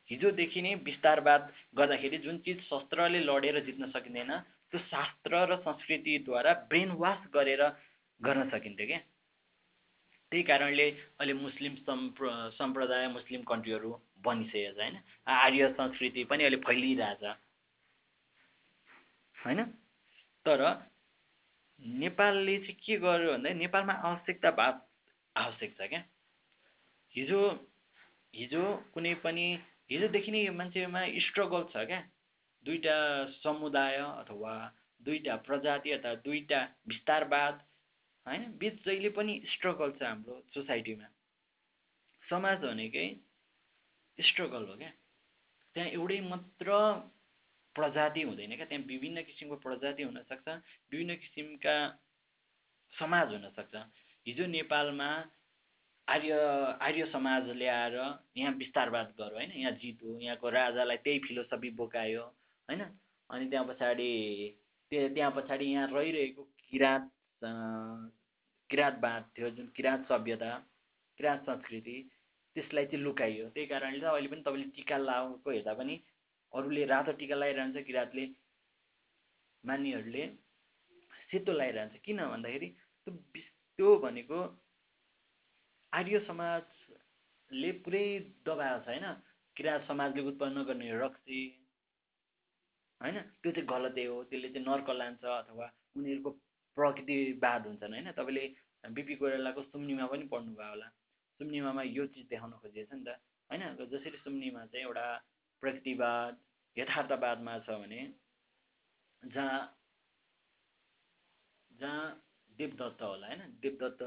हिजोदेखि 0.09 0.61
नै 0.61 0.73
विस्तारवाद 0.85 1.51
गर्दाखेरि 1.77 2.17
जुन 2.17 2.37
चिज 2.45 2.61
शस्त्रले 2.63 3.19
लडेर 3.25 3.59
जित्न 3.65 3.89
सकिँदैन 3.91 4.31
त्यो 4.71 4.79
शास्त्र 4.87 5.45
र 5.45 5.55
संस्कृतिद्वारा 5.61 6.53
ब्रेन 6.69 6.91
वास 6.97 7.27
गरेर 7.33 7.63
गर्न 8.21 8.49
सकिन्थ्यो 8.49 8.87
क्या। 8.87 8.99
त्यही 10.31 10.43
कारणले 10.43 10.87
अहिले 10.89 11.33
मुस्लिम 11.33 11.75
सम्प्र 11.85 12.25
सम्प्रदाय 12.53 13.07
मुस्लिम 13.07 13.41
कन्ट्रीहरू 13.43 13.91
बनिसकेको 14.25 14.73
छ 14.73 14.79
होइन? 14.79 14.95
आर्य 15.27 15.69
संस्कृति 15.73 16.23
पनि 16.23 16.43
अहिले 16.43 16.57
फैलिरहेछ। 16.67 17.23
होइन? 19.35 19.63
तर 20.45 20.61
नेपालले 21.79 22.57
चाहिँ 22.57 22.75
के 22.75 22.97
गर्यो 22.97 23.31
भन्दा 23.31 23.53
नेपालमा 23.53 23.93
आवश्यकता 23.93 24.51
भा 24.51 24.67
आवश्यक 25.35 25.71
छ 25.77 25.89
क्या। 25.89 26.03
हिजो 27.15 27.41
हिजो 28.33 28.63
कुनै 28.93 29.13
पनि 29.23 29.45
हिजोदेखि 29.89 30.31
नै 30.31 30.41
मान्छेमा 30.55 31.01
स्ट्रगल 31.27 31.63
छ 31.73 31.85
क्या। 31.89 32.01
दुईवटा 32.65 32.95
समुदाय 33.43 33.97
अथवा 33.97 34.53
दुईवटा 35.01 35.35
प्रजाति 35.47 35.91
अथवा 35.91 36.13
दुईवटा 36.25 36.59
विस्तारवाद 36.87 37.55
होइन? 38.25 38.43
बिच 38.59 38.75
जहिले 38.85 39.09
पनि 39.17 39.33
स्ट्रगल 39.53 39.91
छ 39.99 40.03
हाम्रो 40.03 40.35
सोसाइटीमा 40.53 41.07
समाज 42.23 42.57
भनेकै 42.65 43.07
स्ट्रगल 44.17 44.65
हो 44.69 44.75
क्या। 44.77 44.91
त्यहाँ 45.75 45.89
एउटै 45.89 46.19
मात्र 46.27 46.67
प्रजाति 47.75 48.21
हुँदैन 48.21 48.55
क्या। 48.55 48.65
त्यहाँ 48.65 48.83
विभिन्न 48.85 49.21
किसिमको 49.23 49.55
प्रजाति 49.65 50.03
हुनसक्छ 50.03 50.47
विभिन्न 50.91 51.15
किसिमका 51.15 51.75
समाज 52.93 53.33
हुनसक्छ। 53.33 53.75
हिजो 54.25 54.45
नेपालमा 54.47 55.09
आर्य 56.09 56.33
आर्य 56.81 57.05
समाज 57.13 57.49
ल्याएर 57.57 57.95
यहाँ 58.37 58.53
विस्तारवाद 58.57 59.13
गऱ्यो 59.19 59.35
होइन? 59.35 59.51
यहाँ 59.51 59.71
जित्यो 59.81 60.19
यहाँको 60.19 60.49
राजालाई 60.49 60.97
त्यही 61.05 61.19
फिलोसफी 61.27 61.69
बोकायो 61.79 62.23
होइन? 62.69 62.81
अनि 63.29 63.49
त्यहाँ 63.49 63.65
पछाडि 63.67 64.11
त्यहाँ 64.91 65.31
पछाडि 65.35 65.65
यहाँ 65.65 65.87
रहिरहेको 65.93 66.43
किराँत 66.69 67.09
किराँतवाद 68.69 69.23
थियो 69.37 69.49
जुन 69.49 69.67
किराँत 69.75 70.01
सभ्यता 70.09 70.51
किराँत 71.19 71.41
संस्कृति 71.45 71.97
त्यसलाई 72.55 72.85
चाहिँ 72.85 73.03
लुकाइयो। 73.03 73.49
त्यही 73.53 73.67
कारणले 73.67 73.99
त 73.99 74.03
अहिले 74.09 74.27
पनि 74.29 74.41
तपाईँले 74.41 74.67
टिका 74.75 74.97
लगाएको 74.97 75.51
हेर्दा 75.51 75.73
पनि 75.73 75.95
अरूले 76.53 76.85
रातो 76.85 77.11
टिका 77.21 77.35
लगाइरहन्छ 77.35 77.85
किराँतले 77.87 78.25
मान्नेहरूले 79.63 80.25
सेतो 81.31 81.51
लगाइरहन्छ 81.53 81.95
किन 82.05 82.17
भन्दाखेरि 82.25 82.67
त्यो 83.07 83.13
त्यो 83.79 83.97
भनेको 84.05 84.39
आर्य 85.93 86.19
समाजले 86.27 87.71
पुरै 87.85 88.05
दबाएको 88.45 88.83
छ 88.83 88.87
होइन? 88.87 89.05
किराँत 89.57 89.87
समाजले 89.87 90.21
उत्पन्न 90.21 90.63
गर्ने 90.63 90.89
रक्सी 90.99 91.39
होइन? 93.01 93.17
त्यो 93.41 93.51
चाहिँ 93.51 93.67
गलतै 93.67 94.05
हो। 94.05 94.23
त्यसले 94.23 94.49
चाहिँ 94.49 94.65
नर्क 94.67 94.89
लान्छ 94.91 95.23
अथवा 95.33 95.67
उनीहरूको 95.95 96.31
प्रकृतिवाद 96.77 97.67
हुन्छन् 97.67 97.93
होइन? 97.93 98.11
तपाईँले 98.11 98.45
बिपी 98.83 99.15
कोइरालाको 99.15 99.61
सुम्निमा 99.63 100.05
पनि 100.07 100.25
पढ्नुभयो 100.27 100.69
होला। 100.69 100.87
सुम्निमामा 101.39 101.83
यो 101.89 102.05
चिज 102.13 102.27
देखाउन 102.29 102.53
खोजिएको 102.61 102.89
छ 102.89 102.93
नि 102.93 103.03
त 103.03 103.09
होइन? 103.49 103.61
जसरी 103.91 104.17
सुम्निमा 104.23 104.65
चाहिँ 104.65 104.85
एउटा 104.85 105.05
प्रकृतिवाद 105.63 106.33
यथार्थवादमा 106.77 107.59
छ 107.59 107.81
भने 107.81 108.01
जहाँ 109.23 109.59
जहाँ 111.71 112.03
देवदत्त 112.57 113.01
होला 113.01 113.27
होइन? 113.27 113.41
देवदत्त 113.63 114.01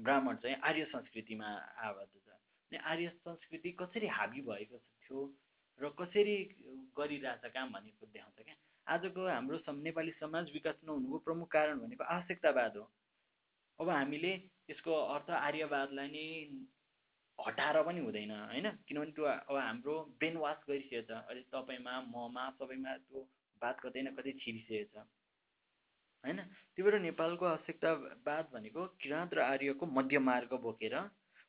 ब्राह्मण 0.00 0.36
चाहिँ 0.36 0.56
आर्य 0.64 0.84
संस्कृतिमा 0.92 1.46
आबद्ध 1.86 2.12
छ 2.16 2.28
अनि 2.28 2.78
आर्य 2.86 3.08
संस्कृति 3.18 3.70
कसरी 3.80 4.06
हाबी 4.08 4.40
भएको 4.42 4.78
थियो 5.02 5.20
र 5.80 5.88
कसरी 5.98 6.36
गरिरहेछ 6.98 7.44
काम 7.54 7.72
भन्ने 7.72 7.90
कुरो 7.90 8.12
देखाउँछ 8.12 8.44
क्या? 8.44 8.56
आजको 8.86 9.28
हाम्रो 9.28 9.58
नेपाली 9.72 10.12
समाज 10.12 10.50
विकास 10.52 10.80
नहुनुको 10.84 11.18
प्रमुख 11.18 11.48
कारण 11.52 11.78
भनेको 11.80 12.04
आवश्यकतावाद 12.04 12.76
हो। 12.76 12.84
अब 13.80 13.88
हामीले 13.88 14.32
यसको 14.70 14.92
अर्थ 15.14 15.30
आर्यवादलाई 15.30 16.08
नै 16.08 16.26
हटाएर 17.38 17.82
पनि 17.82 18.00
हुँदैन 18.00 18.30
होइन? 18.30 18.66
किनभने 18.88 19.12
त्यो 19.12 19.24
अब 19.24 19.56
हाम्रो 19.56 19.94
ब्रेन 20.18 20.36
वास 20.36 20.58
गरिसकेको 20.68 21.06
छ 21.08 21.16
अहिले 21.16 21.42
तपाईँमा 21.48 21.94
ममा 22.12 22.44
सबैमा 22.58 22.96
त्यो 23.08 23.20
बात 23.62 23.80
कतै 23.80 24.02
न 24.02 24.14
कतै 24.16 24.32
छिरिसकेको 24.36 25.00
छ 25.00 25.19
होइन? 26.24 26.40
त्यही 26.72 26.82
भएर 26.82 26.98
नेपालको 27.00 27.44
आवश्यकतावाद 27.46 28.48
भनेको 28.52 28.86
किराँत 29.00 29.34
र 29.34 29.40
आर्यको 29.42 29.86
मध्य 29.88 30.18
मार्ग 30.20 30.52
बोकेर 30.62 30.96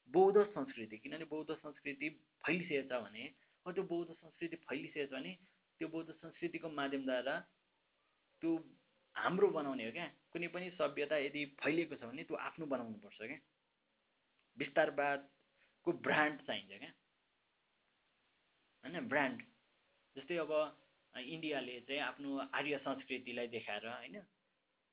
बौद्ध 0.10 0.44
संस्कृति 0.56 0.98
किनभने 0.98 1.26
बौद्ध 1.26 1.56
संस्कृति 1.56 2.10
फैलिसकेको 2.44 2.88
छ 2.90 3.02
भने 3.04 3.24
त्यो 3.66 3.84
बौद्ध 3.84 4.14
संस्कृति 4.14 4.56
फैलिसकेको 4.68 5.08
छ 5.08 5.14
भने 5.14 5.38
त्यो 5.80 5.88
बौद्ध 5.88 6.10
संस्कृतिको 6.14 6.70
माध्यमद्वारा 6.70 7.36
त्यो 8.42 8.52
हाम्रो 9.16 9.48
बनाउने 9.50 9.86
हो 9.86 9.92
क्या? 9.92 10.08
कुनै 10.32 10.48
पनि 10.48 10.70
सभ्यता 10.72 11.18
यदि 11.18 11.46
फैलिएको 11.60 11.96
छ 11.96 12.04
भने 12.12 12.24
त्यो 12.24 12.38
आफ्नो 12.48 12.66
बनाउनुपर्छ 12.66 13.18
क्या? 13.22 13.40
विस्तारवादको 14.58 15.92
ब्रान्ड 16.06 16.42
चाहिन्छ 16.42 16.80
क्या? 16.80 16.92
होइन? 18.84 19.08
ब्रान्ड। 19.08 19.42
जस्तै 20.16 20.38
अब 20.38 20.52
इन्डियाले 21.16 21.80
चाहिँ 21.88 22.02
आफ्नो 22.02 22.38
आर्य 22.52 22.78
संस्कृतिलाई 22.88 23.48
देखाएर 23.48 23.88
होइन? 23.88 24.22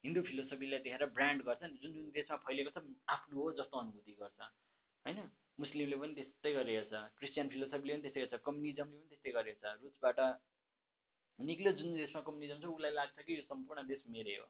हिन्दू 0.05 0.23
फिलोसफीलाई 0.23 0.79
देखाएर 0.79 1.07
ब्रान्ड 1.17 1.43
गर्छ 1.45 1.63
नि 1.65 1.79
जुन 1.83 1.93
जुन 1.93 2.11
देशमा 2.17 2.37
फैलिएको 2.47 2.71
छ 2.71 2.85
आफ्नो 3.09 3.41
हो 3.41 3.53
जस्तो 3.59 3.79
अनुभूति 3.79 4.13
गर्छ। 4.21 4.41
होइन? 5.07 5.19
मुस्लिमले 5.59 5.97
पनि 5.97 6.15
त्यस्तै 6.15 6.53
गरेको 6.55 6.85
छ 6.91 7.03
क्रिस्चियन 7.19 7.49
फिलोसफीले 7.49 7.93
पनि 7.95 8.03
त्यस्तै 8.03 8.21
गर्छ 8.25 8.43
कम्युनिजमले 8.47 8.97
पनि 8.97 9.09
त्यस्तै 9.11 9.33
गरेको 9.39 9.61
छ 9.63 9.75
रुसबाट 9.83 10.19
निक्ल्यो 11.39 11.73
जुन 11.81 11.97
देशमा 11.97 12.21
कम्युनिजम 12.29 12.59
छ 12.63 12.73
उसलाई 12.75 12.93
लाग्छ 12.93 13.27
कि 13.27 13.37
यो 13.37 13.43
सम्पूर्ण 13.49 13.87
देश 13.91 14.03
मेरै 14.09 14.37
हो। 14.39 14.47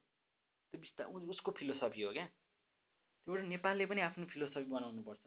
त्यो 0.72 0.80
बिस्ता 0.80 1.04
उसको 1.34 1.50
फिलोसफी 1.58 2.02
हो 2.02 2.12
क्या? 2.12 2.26
त्यही 3.26 3.48
नेपालले 3.48 3.86
पनि 3.86 4.00
आफ्नो 4.08 4.26
फिलोसफी 4.32 4.68
बनाउनुपर्छ। 4.68 5.24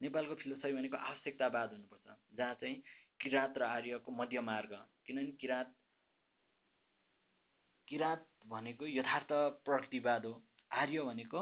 नेपालको 0.00 0.34
फिलोसफी 0.42 0.72
भनेको 0.72 0.96
आवश्यकतावाद 1.08 1.72
हुनुपर्छ 1.72 2.06
जहाँ 2.34 2.54
चाहिँ 2.60 2.76
किराँत 3.20 3.58
र 3.58 3.62
आर्यको 3.68 4.10
मध्य 4.12 4.40
मार्ग 4.50 4.72
किनभने 5.06 5.32
किराँत 5.42 5.74
किराँत 7.88 8.26
भनेको 8.46 8.86
यथार्थ 8.86 9.32
प्रतिवाद 9.64 10.26
हो 10.26 10.32
आर्य 10.70 11.02
भनेको 11.02 11.40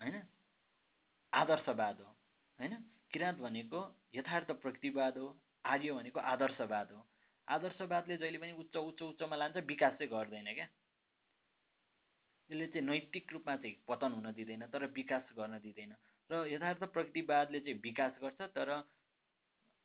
होइन 0.00 0.22
आदर्शवाद 1.32 2.00
हो 2.00 2.10
होइन? 2.58 2.76
किराँत 3.12 3.38
भनेको 3.38 3.80
यथार्थ 4.14 4.50
प्रतिवाद 4.62 5.18
हो 5.18 5.26
आर्य 5.64 5.92
भनेको 5.92 6.20
आदर्शवाद 6.20 6.92
हो। 6.92 7.00
आदर्शवादले 7.48 8.16
जहिले 8.16 8.38
पनि 8.38 8.52
उच्च 8.52 8.76
उच्च 8.76 9.02
उच्चमा 9.02 9.36
लान्छ 9.36 9.56
विकास 9.66 9.92
चाहिँ 9.92 10.10
गर्दैन 10.10 10.52
क्या। 10.54 10.68
यसले 12.50 12.66
चाहिँ 12.66 12.86
नैतिक 12.86 13.32
रूपमा 13.32 13.56
चाहिँ 13.56 13.76
पतन 13.88 14.12
हुन 14.12 14.32
दिँदैन 14.32 14.66
तर 14.66 14.86
विकास 14.92 15.32
गर्न 15.36 15.58
दिँदैन। 15.58 15.94
र 16.30 16.46
यथार्थ 16.46 16.84
प्रतिवादले 16.92 17.60
चाहिँ 17.60 17.80
विकास 17.80 18.18
गर्छ 18.22 18.40
तर 18.54 18.70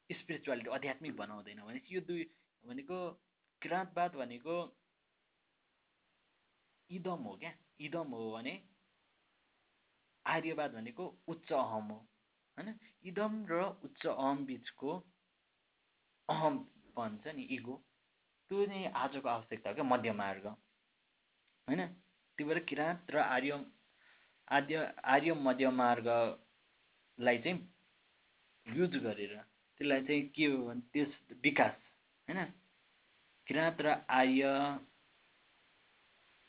स्पिरिचुअलिटी 0.09 0.69
आध्यात्मिक 0.69 1.15
बनाउँदैन। 1.15 1.61
भनेपछि 1.61 1.95
यो 1.95 2.01
दुई 2.01 2.23
भनेको 2.63 2.97
किराँतवाद 3.61 4.15
भनेको 4.15 4.55
इदम 6.89 7.23
हो 7.23 7.35
क्या? 7.37 7.53
इदम 7.79 8.11
हो 8.11 8.31
भने 8.31 8.53
आर्यवाद 10.25 10.73
भनेको 10.73 11.05
उच्च 11.27 11.51
अहम 11.53 11.87
हो 11.91 11.97
होइन? 12.57 12.75
इदम 13.03 13.45
र 13.49 13.63
उच्च 13.83 14.05
अहम 14.07 14.45
बिचको 14.45 14.91
अहम 16.29 16.57
भन्छ 16.97 17.27
नि 17.27 17.43
इगो। 17.55 17.75
त्यो 18.51 18.65
नै 18.65 18.85
आजको 18.93 19.29
आवश्यकता 19.29 19.69
हो 19.69 19.75
क्या 19.75 19.83
मध्य 19.85 20.11
मार्ग 20.13 20.47
होइन? 20.47 21.85
त्यही 22.37 22.49
भएर 22.49 22.59
किराँत 22.63 23.11
र 23.11 23.17
आर्य 23.19 23.65
आद्य 24.51 24.75
आर्य 25.05 25.33
मध्य 25.37 25.69
मार्गलाई 25.69 27.37
चाहिँ 27.37 27.57
युज 28.67 28.95
गरेर 28.97 29.35
त्यसलाई 29.37 30.01
चाहिँ 30.05 30.27
के 30.29 30.45
हो 30.45 30.57
भने 30.67 30.81
त्यस 30.93 31.11
विकास 31.43 31.77
होइन? 32.27 32.39
किराँत 33.49 33.81
र 33.81 33.87
आर्य 34.13 34.45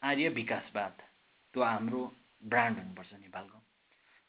आर्य 0.02 0.28
विकासवाद 0.28 0.96
त्यो 1.54 1.62
हाम्रो 1.64 2.00
ब्रान्ड 2.44 2.78
हुनुपर्छ 2.78 3.12
नेपालको। 3.24 3.58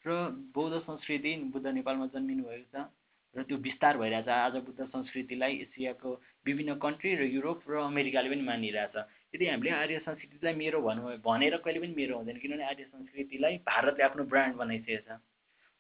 र 0.06 0.10
बौद्ध 0.56 0.80
संस्कृति 0.80 1.36
बुद्ध 1.52 1.68
नेपालमा 1.68 2.06
जन्मिनु 2.16 2.44
भएको 2.44 2.68
छ 2.72 2.88
र 3.36 3.44
त्यो 3.44 3.58
विस्तार 3.68 3.98
भइरहेछ। 3.98 4.28
आज 4.28 4.56
बुद्ध 4.64 4.88
संस्कृतिलाई 4.88 5.54
एसियाको 5.68 6.10
विभिन्न 6.48 6.76
कन्ट्री 6.80 7.16
र 7.16 7.28
युरोप 7.28 7.60
र 7.68 7.84
अमेरिकाले 7.84 8.30
पनि 8.30 8.42
मानिरहेछ। 8.42 8.96
यदि 9.36 9.46
हामीले 9.48 9.72
आर्य 9.76 10.00
संस्कृतिलाई 10.08 10.56
मेरो 10.56 10.82
भनौँ 10.82 11.18
भनेर 11.28 11.58
कहिले 11.60 11.80
पनि 11.80 11.94
मेरो 12.00 12.18
हुँदैन 12.18 12.38
किनभने 12.40 12.66
आर्य 12.72 12.84
संस्कृतिलाई 12.88 13.58
भारतले 13.68 14.04
आफ्नो 14.04 14.24
ब्रान्ड 14.32 14.56
बनाइसकेको 14.56 15.04
छ 15.08 15.20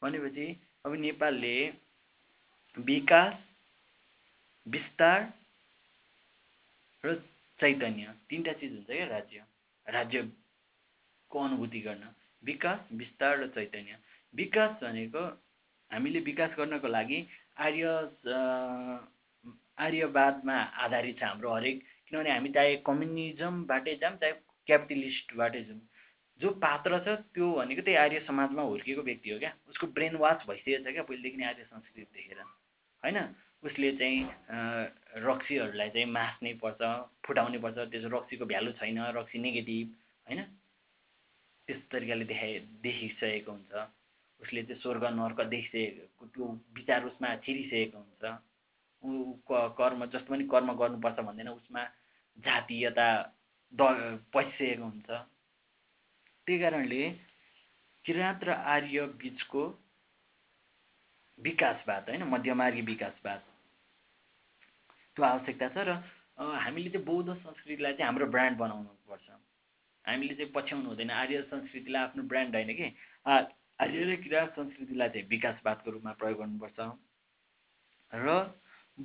भनेपछि 0.01 0.47
अब 0.85 0.91
नेपालले 1.07 1.55
विकास 2.77 3.33
विस्तार 4.67 5.19
र 7.03 7.15
चैतन्य 7.59 8.13
तिनवटा 8.29 8.53
चिज 8.59 8.71
हुन्छ 8.71 8.87
क्या 8.87 9.05
राज्य। 9.07 9.43
राज्यको 9.87 11.39
अनुभूति 11.39 11.79
गर्न। 11.81 12.03
विकास 12.43 12.79
विस्तार 12.93 13.37
र 13.39 13.47
चैतन्य। 13.55 13.97
विकास 14.33 14.71
भनेको 14.83 15.23
हामीले 15.91 16.19
विकास 16.25 16.51
गर्नको 16.57 16.87
लागि 16.87 17.19
आर्य 17.59 17.85
आर्यवादमा 19.77 20.55
आधारित 20.85 21.19
छ 21.19 21.23
हाम्रो 21.23 21.53
हरेक। 21.53 21.81
किनभने 22.07 22.31
हामी 22.31 22.49
चाहे 22.51 22.75
कम्युनिजमबाटै 22.85 23.95
जाऊँ 24.01 24.17
चाहे 24.17 24.33
क्यापिटलिस्टबाटै 24.67 25.63
जाउँ 25.63 25.79
जो 26.39 26.49
पात्र 26.57 26.99
छ 27.05 27.17
त्यो 27.33 27.47
भनेको 27.53 27.81
त्यही 27.81 27.97
आर्य 27.97 28.19
समाजमा 28.27 28.61
हुर्किएको 28.61 29.01
व्यक्ति 29.01 29.29
हो 29.29 29.39
क्या। 29.39 29.53
उसको 29.69 29.87
ब्रेन 29.97 30.15
वास 30.17 30.45
भइसकेको 30.47 30.83
छ 30.83 30.93
क्या 30.93 31.03
पहिलेदेखि 31.03 31.43
आर्य 31.43 31.63
संस्कृति 31.63 32.01
देखेर। 32.13 32.41
होइन? 33.03 33.17
उसले 33.63 33.91
चाहिँ 33.97 34.19
रक्सीहरूलाई 35.13 35.89
चाहिँ 35.89 36.07
मास्नै 36.07 36.53
पर्छ 36.63 36.81
फुटाउनै 37.25 37.59
पर्छ। 37.59 37.77
त्यसो 37.91 38.07
रक्सीको 38.09 38.45
भ्यालु 38.45 38.71
छैन 38.79 38.99
रक्सी 39.17 39.39
नेगेटिभ 39.39 39.87
होइन? 40.27 40.41
त्यस्तो 41.67 41.87
तरिकाले 41.91 42.25
देखाइ 42.25 42.59
देखिसकेको 42.81 43.51
हुन्छ। 43.51 43.73
उसले 44.39 44.61
चाहिँ 44.63 44.81
स्वर्ग 44.81 45.03
नर्क 45.13 45.39
देखिसकेको 45.51 46.25
त्यो 46.27 46.45
विचार 46.77 47.05
उसमा 47.05 47.35
छिरिसकेको 47.43 47.97
हुन्छ। 47.97 48.23
ऊ 49.03 49.11
कर्म 49.77 50.05
जस्तो 50.05 50.29
पनि 50.31 50.43
कर्म 50.47 50.73
गर्नुपर्छ 50.77 51.19
भन्दैन 51.19 51.49
उसमा 51.49 51.83
जातीयता 52.37 53.07
द 53.73 53.81
पसिसकेको 54.33 54.83
हुन्छ। 54.83 55.09
त्यही 56.47 56.59
कारणले 56.59 57.03
किराँत 58.05 58.43
र 58.43 58.49
आर्य 58.49 59.05
बिचको 59.19 59.63
विकासवाद 61.37 62.09
होइन 62.09 62.23
मध्यमार्गी 62.23 62.81
विकासवाद 62.81 63.41
त्यो 65.17 65.25
आवश्यकता 65.25 65.67
छ 65.75 65.77
र 65.87 65.91
हामीले 66.39 66.89
चाहिँ 66.89 67.05
बौद्ध 67.05 67.29
संस्कृतिलाई 67.29 67.93
चाहिँ 67.93 68.07
हाम्रो 68.07 68.25
ब्रान्ड 68.35 68.57
बनाउनु 68.57 68.89
पर्छ 69.09 69.27
हामीले 70.05 70.33
चाहिँ 70.35 70.51
पछ्याउनु 70.51 70.87
हुँदैन। 70.89 71.09
आर्य 71.13 71.41
संस्कृतिलाई 71.49 72.01
आफ्नो 72.01 72.23
ब्रान्ड 72.25 72.55
होइन 72.55 72.73
कि? 72.73 72.87
आर्य 73.25 74.03
र 74.05 74.15
किराँत 74.23 74.49
संस्कृतिलाई 74.55 75.09
चाहिँ 75.09 75.27
विकासवादको 75.29 75.91
रूपमा 75.91 76.11
प्रयोग 76.21 76.37
गर्नुपर्छ। 76.39 76.79
र 78.13 78.27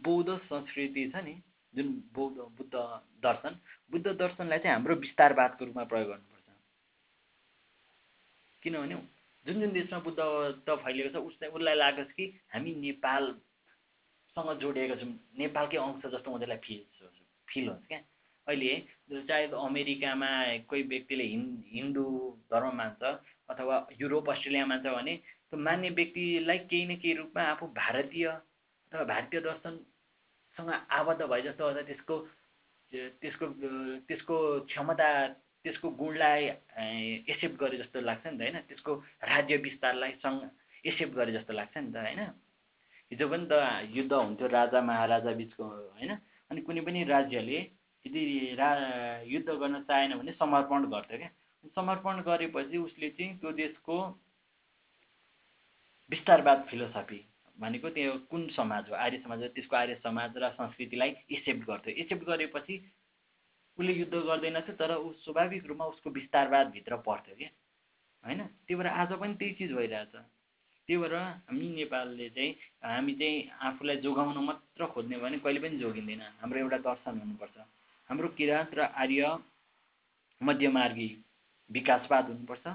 बौद्ध 0.05 0.31
संस्कृति 0.47 1.11
छ 1.13 1.25
नि 1.25 1.35
जुन 1.75 1.89
बौद्ध 2.15 2.37
बुद्ध 2.57 2.75
दर्शन 3.23 3.53
बुद्ध 3.91 4.07
दर्शनलाई 4.07 4.59
चाहिँ 4.59 4.75
हाम्रो 4.77 4.95
विस्तारवादको 5.05 5.65
रूपमा 5.65 5.85
प्रयोग 5.85 6.09
गर्नुपर्छ। 6.09 6.49
किनभने 8.63 8.97
जुन 9.47 9.61
जुन 9.61 9.73
देशमा 9.73 9.99
बुद्ध 10.01 10.21
फैलिएको 10.71 11.11
छ 11.13 11.23
उसलाई 11.23 11.51
उसलाई 11.51 11.75
लागोस् 11.77 12.17
कि 12.17 12.25
हामी 12.55 12.73
नेपालसँग 14.37 14.61
जोडिएको 14.61 14.97
छौँ। 15.01 15.13
नेपालकै 15.39 15.77
अंश 15.79 16.05
जस्तो 16.13 16.31
उनीहरूलाई 16.31 16.61
फिल 16.61 16.81
फिल 17.49 17.69
हुन्छ 17.69 17.87
क्या। 17.89 18.01
अहिले 18.47 18.73
चाहे 19.27 19.47
अमेरिकामा 19.49 20.31
कोही 20.69 20.83
व्यक्तिले 20.93 21.25
हिन् 21.25 21.47
हिन्दू 21.73 22.05
धर्म 22.53 22.77
मान्छ 22.77 23.03
अथवा 23.49 23.75
युरोप 23.97 24.31
अस्ट्रेलिया 24.31 24.67
मान्छ 24.67 24.87
भने 24.87 25.15
त्यो 25.49 25.57
मान्ने 25.59 25.89
व्यक्तिलाई 25.91 26.59
केही 26.69 26.85
न 26.85 26.97
केही 27.01 27.15
रूपमा 27.17 27.43
आफू 27.43 27.67
भारतीय 27.81 28.27
अथवा 28.29 29.05
भारतीय 29.05 29.41
दर्शनसँग 29.41 30.71
आबद्ध 30.71 31.23
भए 31.23 31.43
जस्तो 31.43 31.65
अथवा 31.65 31.83
त्यसको 31.89 32.17
त्यसको 32.93 33.45
त्यसको 34.07 34.37
क्षमता 34.69 35.09
त्यसको 35.65 35.89
गुणलाई 35.99 36.43
एक्सेप्ट 37.25 37.57
गरे 37.59 37.77
जस्तो 37.79 38.01
लाग्छ 38.01 38.27
नि 38.27 38.37
त 38.37 38.41
होइन? 38.43 38.57
त्यसको 38.69 38.93
राज्य 39.33 39.57
विस्तारलाई 39.67 40.13
सँग 40.23 40.41
एक्सेप्ट 40.85 41.15
गरे 41.17 41.33
जस्तो 41.33 41.53
लाग्छ 41.53 41.77
नि 41.79 41.91
त 41.93 41.97
होइन? 41.97 42.21
हिजो 43.11 43.29
पनि 43.29 43.47
त 43.51 43.53
युद्ध 43.97 44.13
हुन्थ्यो 44.13 44.47
राजा 44.49 44.81
महाराजा 44.83 45.33
बिचको 45.33 45.65
होइन? 45.65 46.13
अनि 46.51 46.61
कुनै 46.61 46.81
पनि 46.81 47.05
राज्यले 47.05 47.59
यदि 48.05 48.55
रा 48.59 48.69
युद्ध 49.27 49.49
गर्न 49.51 49.83
चाहेन 49.83 50.19
भने 50.19 50.33
समर्पण 50.33 50.91
गर्थ्यो 50.91 51.19
क्या। 51.19 51.31
समर्पण 51.77 52.21
गरेपछि 52.23 52.77
उसले 52.79 53.11
चाहिँ 53.11 53.39
त्यो 53.39 53.53
देशको 53.53 53.97
विस्तारवाद 56.11 56.67
फिलोसफी 56.71 57.21
भनेको 57.59 57.91
त्यो 57.91 58.13
कुन 58.31 58.49
समाज 58.57 58.91
हो? 58.91 58.95
आर्य 58.95 59.19
समाज 59.19 59.43
हो। 59.43 59.49
त्यसको 59.49 59.77
आर्य 59.77 59.95
समाज 60.05 60.37
र 60.37 60.51
संस्कृतिलाई 60.55 61.11
एक्सेप्ट 61.31 61.67
गर्थ्यो। 61.67 61.95
एक्सेप्ट 61.95 62.25
गरेपछि 62.25 62.75
उसले 63.79 63.93
युद्ध 63.93 64.15
गर्दैनथ्यो 64.15 64.75
तर 64.75 64.97
ऊ 64.97 65.13
स्वाभाविक 65.25 65.67
रूपमा 65.67 65.85
उसको 65.85 66.11
विस्तारवादभित्र 66.11 66.97
पर्थ्यो 67.07 67.35
क्या। 67.37 67.51
होइन? 68.25 68.41
त्यही 68.47 68.75
भएर 68.75 68.87
आज 68.87 69.13
पनि 69.13 69.35
त्यही 69.35 69.53
चिज 69.55 69.73
भइरहेछ। 69.73 70.15
त्यही 70.89 70.99
भएर 71.03 71.15
हामी 71.15 71.69
नेपालले 71.75 72.29
चाहिँ 72.31 72.51
हामी 72.85 73.13
चाहिँ 73.21 73.51
आफूलाई 73.69 73.97
जोगाउन 74.07 74.39
मात्र 74.45 74.87
खोज्ने 74.95 75.17
भने 75.19 75.39
कहिले 75.43 75.61
पनि 75.61 75.77
जोगिँदैन। 75.79 76.23
हाम्रो 76.41 76.59
एउटा 76.59 76.79
दर्शन 76.87 77.19
हुनुपर्छ। 77.21 77.57
हाम्रो 78.11 78.29
किराँत 78.39 78.75
र 78.75 78.81
आर्य 78.95 79.23
मध्यमार्गी 80.41 81.09
विकासवाद 81.71 82.25
हुनुपर्छ 82.31 82.67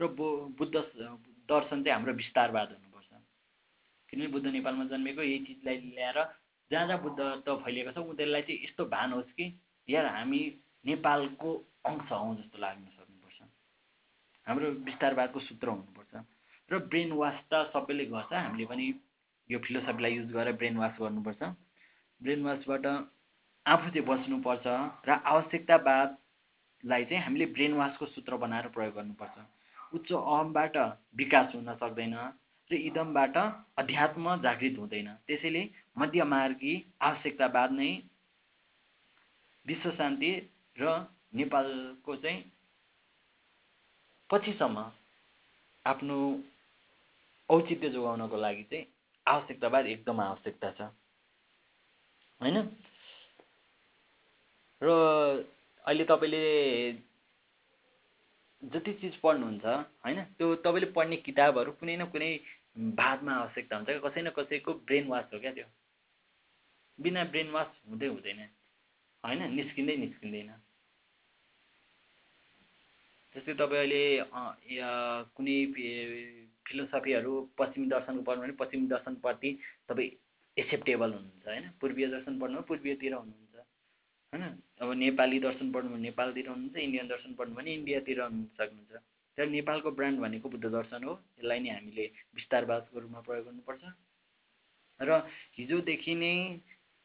र 0.00 0.06
बो 0.12 0.26
बुद्ध 0.58 0.74
दर्शन 0.76 1.82
चाहिँ 1.82 1.94
हाम्रो 1.96 2.12
विस्तारवाद 2.12 2.68
हुनुपर्छ। 2.68 3.10
किनभने 4.08 4.28
बुद्ध 4.28 4.46
नेपालमा 4.46 4.84
जन्मेको 4.92 5.22
यही 5.22 5.38
चिजलाई 5.46 5.76
ल्याएर 5.96 6.18
जहाँ 6.70 6.86
जहाँ 6.86 7.00
बुद्ध 7.02 7.18
त 7.48 7.48
फैलिएको 7.64 7.92
छ 7.92 7.98
उनीहरूलाई 8.04 8.42
चाहिँ 8.42 8.60
यस्तो 8.64 8.84
भान 8.92 9.12
होस् 9.12 9.32
कि 9.32 9.46
यार 9.88 10.06
हामी 10.06 10.40
नेपालको 10.84 11.50
अंश 11.88 12.12
हौँ 12.12 12.36
जस्तो 12.36 12.58
लाग्न 12.60 12.84
सक्नुपर्छ। 12.92 13.40
हाम्रो 14.46 14.70
विस्तारवादको 14.84 15.40
सूत्र 15.40 15.68
हुनुपर्छ। 15.68 16.14
र 16.74 16.78
ब्रेन 16.90 17.12
वास 17.14 17.40
त 17.52 17.64
सबैले 17.72 18.04
गर्छ। 18.12 18.32
हामीले 18.34 18.66
पनि 18.66 18.86
यो 19.50 19.58
फिलोसफीलाई 19.64 20.14
युज 20.14 20.30
गरेर 20.32 20.56
ब्रेन 20.60 20.76
वास 20.76 20.96
गर्नुपर्छ। 21.00 21.42
ब्रेन 22.20 22.44
वासबाट 22.44 22.86
आफू 23.66 23.90
चाहिँ 23.90 24.06
बच्नुपर्छ 24.06 24.66
र 25.08 25.10
आवश्यकतावादलाई 25.24 27.04
चाहिँ 27.04 27.22
हामीले 27.24 27.46
ब्रेन 27.56 27.72
वासको 27.74 28.06
सूत्र 28.06 28.36
बनाएर 28.36 28.66
प्रयोग 28.74 28.94
गर्नुपर्छ। 28.94 29.36
उच्च 29.94 30.12
अहमबाट 30.12 30.76
विकास 31.16 31.54
हुन 31.54 31.74
सक्दैन 31.74 32.14
र 32.70 32.74
इदमबाट 32.82 33.36
अध्यात्म 33.78 34.36
जागृत 34.42 34.78
हुँदैन। 34.78 35.08
त्यसैले 35.26 35.62
मध्यमार्गी 35.98 36.74
आवश्यकतावाद 37.00 37.70
नै 37.72 37.90
विश्व 39.66 39.90
शान्ति 39.90 40.30
र 40.76 40.94
नेपालको 41.34 42.16
चाहिँ 42.16 42.40
पछिसम्म 44.30 44.84
आफ्नो 45.84 46.18
औचित्य 47.48 47.88
जोगाउनको 47.90 48.36
लागि 48.36 48.62
चाहिँ 48.70 48.86
आवश्यकतावाद 49.26 49.86
एकदम 49.86 50.20
आवश्यकता 50.20 50.70
छ। 50.70 50.80
होइन? 52.40 52.56
र 54.82 54.88
अहिले 55.84 56.04
तपाईँले 56.04 56.42
जति 58.62 58.92
चिज 59.00 59.16
पढ्नुहुन्छ 59.22 59.64
होइन 60.04 60.22
त्यो 60.38 60.54
तपाईँले 60.64 60.90
पढ्ने 60.92 61.16
किताबहरू 61.20 61.72
कुनै 61.80 61.96
न 61.96 62.04
कुनै 62.08 62.30
बादमा 62.96 63.32
आवश्यकता 63.34 63.76
हुन्छ 63.76 64.00
कसै 64.04 64.22
न 64.22 64.30
कसैको 64.36 64.72
ब्रेन 64.88 65.08
वास 65.08 65.26
हो 65.32 65.38
क्या 65.40 65.52
त्यो। 65.52 65.66
बिना 66.98 67.24
ब्रेन 67.24 67.50
वास 67.50 67.70
हुँदै 67.88 68.08
हुँदैन 68.08 68.40
होइन 69.24 69.40
निस्किँदै 69.54 69.96
निस्किँदैन। 69.96 70.50
जस्तै 73.34 73.54
तपाईँ 73.54 73.80
अहिले 73.80 74.02
कुनै 75.36 75.56
फिलोसफीहरू 76.66 77.32
पश्चिमी 77.58 77.86
दर्शनको 77.94 78.22
पढ्नु 78.28 78.42
भने 78.42 78.52
पश्चिमी 78.60 78.86
दर्शनप्रति 78.88 79.50
तपाईँ 79.88 80.10
एक्सेप्टेबल 80.56 81.10
हुनुहुन्छ 81.12 81.46
होइन? 81.48 81.64
पूर्वीय 81.80 82.06
दर्शन 82.14 82.38
पढ्नु 82.40 82.56
भने 82.56 82.66
पूर्वीयतिर 82.68 83.14
हुनुहुन्छ 83.14 83.54
होइन? 84.32 84.44
अब 84.80 84.92
नेपाली 85.04 85.38
दर्शन 85.40 85.72
पढ्नु 85.72 85.90
भने 85.90 86.02
नेपालतिर 86.02 86.48
हुनुहुन्छ 86.48 86.76
इन्डियन 86.86 87.08
दर्शन 87.08 87.34
पढ्नु 87.38 87.54
भने 87.54 87.74
इन्डियातिर 87.74 88.20
हुनु 88.20 88.46
सक्नुहुन्छ। 88.58 89.02
तर 89.38 89.46
नेपालको 89.50 89.90
ब्रान्ड 89.98 90.20
भनेको 90.20 90.48
बुद्ध 90.48 90.66
दर्शन 90.66 91.04
हो 91.04 91.12
यसलाई 91.38 91.60
नै 91.60 91.70
हामीले 91.70 92.04
विस्तारवादको 92.38 93.00
रूपमा 93.00 93.20
प्रयोग 93.26 93.44
गर्नुपर्छ। 93.46 93.82
र 95.00 95.10
हिजोदेखि 95.58 96.14
नै 96.14 96.34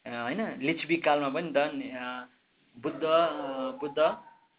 होइन 0.06 0.42
लिच्छवी 0.62 0.98
कालमा 1.08 1.30
पनि 1.36 1.50
त 1.58 1.60
बुद्ध 2.78 3.04
बुद्ध 3.82 4.00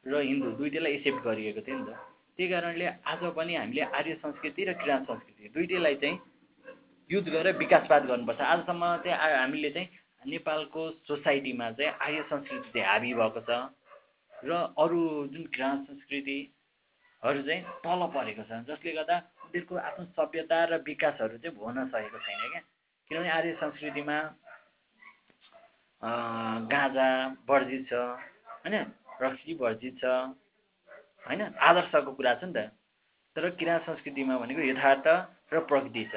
र 0.06 0.20
हिन्दू 0.20 0.50
दुइटैलाई 0.58 0.92
एक्सेप्ट 0.92 1.20
गरिएको 1.24 1.60
थियो 1.62 1.78
नि 1.78 1.84
त। 1.86 2.10
त्यही 2.40 2.53
कारणले 2.53 2.87
आज 3.05 3.22
पनि 3.37 3.55
हामीले 3.55 3.81
आर्य 3.92 4.14
संस्कृति 4.16 4.64
र 4.64 4.72
किराँत 4.81 5.05
संस्कृति 5.05 5.48
दुइटैलाई 5.53 5.94
चाहिँ 6.00 6.16
युज 7.11 7.29
गरेर 7.29 7.57
विकासवाद 7.59 8.03
गर्नुपर्छ। 8.09 8.40
आजसम्म 8.40 8.85
चाहिँ 9.05 9.37
हामीले 9.37 9.70
चाहिँ 9.70 9.88
नेपालको 10.24 10.81
सोसाइटीमा 11.05 11.70
चाहिँ 11.76 11.92
आर्य 12.00 12.22
संस्कृति 12.33 12.68
चाहिँ 12.72 12.87
हाबी 12.88 13.12
भएको 13.12 13.40
छ 13.44 13.50
र 14.33 14.50
अरू 14.72 15.00
जुन 15.29 15.44
किराँत 15.53 15.85
संस्कृतिहरू 15.85 17.42
चाहिँ 17.44 17.62
तल 17.85 18.00
परेको 18.09 18.42
छ 18.48 18.64
जसले 18.72 18.92
गर्दा 18.96 19.16
उनीहरूको 19.44 19.76
आफ्नो 19.76 20.05
सभ्यता 20.16 20.64
र 20.64 20.81
विकासहरू 20.88 21.37
चाहिँ 21.44 21.57
हुन 21.61 21.76
सकेको 21.92 22.18
छैन 22.24 22.40
क्या। 22.40 22.61
किनभने 23.11 23.31
आर्य 23.37 23.53
संस्कृतिमा 23.61 24.16
गाँजा 26.72 27.09
वर्जित 27.44 27.83
छ 27.85 27.92
होइन? 27.92 28.74
रक्सी 29.20 29.55
वर्जित 29.61 29.94
छ 30.00 30.05
होइन? 31.26 31.40
आदर्शको 31.61 32.12
कुरा 32.12 32.35
छ 32.35 32.44
नि 32.44 32.52
त। 32.52 32.59
तर 33.37 33.48
किराँत 33.59 33.83
संस्कृतिमा 33.87 34.38
भनेको 34.38 34.62
यथार्थ 34.62 35.06
र 35.52 35.61
प्रकृति 35.70 36.04
छ। 36.12 36.14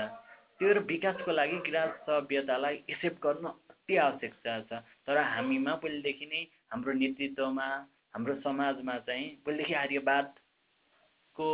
त्यो 0.60 0.80
विकासको 0.84 1.32
लागि 1.32 1.58
किराँत 1.66 1.94
सभ्यतालाई 2.08 2.76
एक्सेप्ट 2.90 3.20
गर्न 3.26 3.46
अति 3.46 3.96
आवश्यकता 3.98 4.52
छ। 4.70 4.72
तर 5.06 5.18
हामीमा 5.18 5.74
पहिलेदेखि 5.84 6.26
नै 6.26 6.42
हाम्रो 6.72 6.94
नेतृत्वमा 6.94 7.68
हाम्रो 8.14 8.34
समाजमा 8.42 8.98
चाहिँ 9.08 9.28
पहिलेदेखि 9.46 9.74
आर्यवादको 9.84 11.48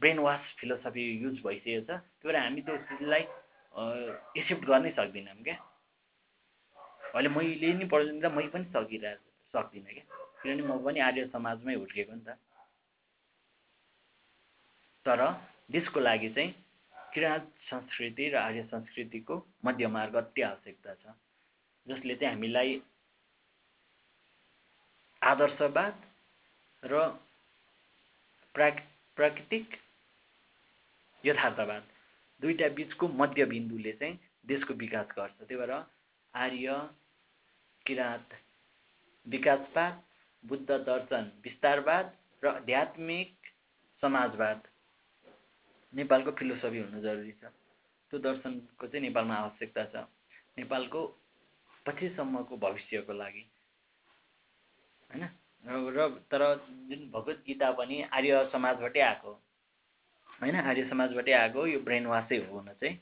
ब्रेन 0.00 0.18
वास 0.18 0.42
फिलोसफी 0.58 1.04
युज 1.22 1.36
भइसकेको 1.46 1.82
छ। 1.86 1.90
त्यही 1.90 2.26
भएर 2.26 2.36
हामी 2.36 2.60
त्यो 2.66 2.76
चिजलाई 2.88 3.22
एक्सेप्ट 4.38 4.64
गर्नै 4.66 4.90
सक्दैनौँ 4.98 5.42
क्या। 5.44 5.56
अहिले 7.14 7.28
मैले 7.28 7.72
नि 7.74 7.84
पढ्दा 7.92 8.28
मै 8.30 8.46
पनि 8.54 8.64
सकिरहेको 8.74 9.26
सक्दिनँ 9.54 9.92
क्या। 9.94 10.04
किनभने 10.42 10.62
म 10.62 10.78
पनि 10.84 10.98
आर्य 11.00 11.26
समाजमै 11.34 11.74
हुर्केको 11.74 12.14
नि 12.14 12.24
त। 12.26 12.38
तर 15.08 15.24
त्यसको 15.72 16.00
लागि 16.00 16.28
चाहिँ 16.30 16.52
किराँत 17.14 17.46
संस्कृति 17.64 18.28
र 18.28 18.36
आर्य 18.36 18.62
संस्कृतिको 18.68 19.36
मध्यमार्ग 19.64 20.14
अति 20.16 20.42
आवश्यकता 20.42 20.94
छ। 20.94 21.14
जसले 21.86 22.14
चाहिँ 22.14 22.34
हामीलाई 22.34 22.80
आदर्शवाद 25.22 25.94
र 26.82 27.06
प्राक 28.54 28.84
प्राकृतिक 29.16 29.76
यथार्थवाद 31.24 31.82
दुईवटा 32.42 32.68
बिचको 32.76 33.08
मध्यबिन्दुले 33.08 33.92
चाहिँ 33.92 34.18
देशको 34.46 34.74
विकास 34.74 35.06
गर्छ। 35.16 35.34
त्यही 35.40 35.56
भएर 35.56 35.72
आर्य 36.34 36.80
किराँत 37.86 38.28
विकासवाद 39.26 40.02
बुद्ध 40.44 40.70
दर्शन 40.70 41.30
विस्तारवाद 41.44 42.16
र 42.42 42.48
आध्यात्मिक 42.48 43.34
समाजवाद 44.02 44.60
नेपालको 45.94 46.30
फिलोसफी 46.30 46.78
हुनु 46.78 47.00
जरुरी 47.00 47.32
छ। 47.32 47.44
त्यो 48.10 48.18
दर्शनको 48.18 48.86
चाहिँ 48.86 49.02
नेपालमा 49.02 49.34
आवश्यकता 49.34 49.84
छ। 49.84 49.96
नेपालको 50.58 51.00
पछिसम्मको 51.86 52.56
भविष्यको 52.56 53.12
लागि। 53.12 53.44
होइन? 55.10 55.24
र 55.64 56.08
तर 56.30 56.42
जुन 56.88 57.10
भगवत 57.10 57.42
गीता 57.46 57.70
पनि 57.70 58.02
आर्य 58.02 58.48
समाजबाटै 58.52 59.00
आएको 59.00 59.30
होइन? 60.40 60.56
आर्य 60.56 60.88
समाजबाटै 60.88 61.32
आएको 61.32 61.66
यो 61.66 61.80
ब्रेन 61.80 62.06
वासै 62.06 62.36
हो 62.36 62.58
हुन 62.58 62.68
चाहिँ। 62.72 62.96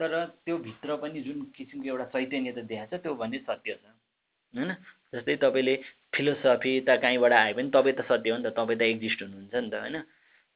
तर 0.00 0.12
त्यो 0.44 0.58
भित्र 0.58 0.96
पनि 0.96 1.20
जुन 1.20 1.42
किसिमको 1.56 1.88
एउटा 1.88 2.04
चैतन्य 2.04 2.52
त 2.52 2.58
देखाएको 2.64 2.96
छ 2.96 3.02
त्यो 3.02 3.14
भने 3.14 3.38
सत्य 3.38 3.74
छ। 3.74 3.84
होइन? 4.54 4.72
जस्तै 5.14 5.36
तपाईँले 5.36 5.74
फिलोसफी 6.14 6.72
त 6.80 6.88
कहीँबाट 7.02 7.32
आयो 7.32 7.54
भने 7.54 7.70
तपाईँ 7.70 7.96
त 7.96 8.00
सत्य 8.06 8.30
हो 8.30 8.36
नि 8.38 8.44
त 8.44 8.54
तपाईँ 8.54 8.78
त 8.78 8.82
एक्जिस्ट 8.82 9.22
हुनुहुन्छ 9.22 9.54
नि 9.54 9.70
त 9.70 9.74
होइन? 9.74 9.96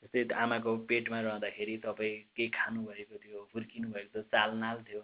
जस्तै 0.02 0.22
आमाको 0.34 0.76
पेटमा 0.90 1.20
रहँदाखेरि 1.20 1.76
तपाईँ 1.78 2.16
केही 2.36 2.48
खानुभएको 2.50 3.16
थियो 3.18 3.48
हुर्किनु 3.54 3.88
भएको 3.88 4.10
थियो 4.12 4.22
चालनाल 4.30 4.78
थियो 4.82 5.02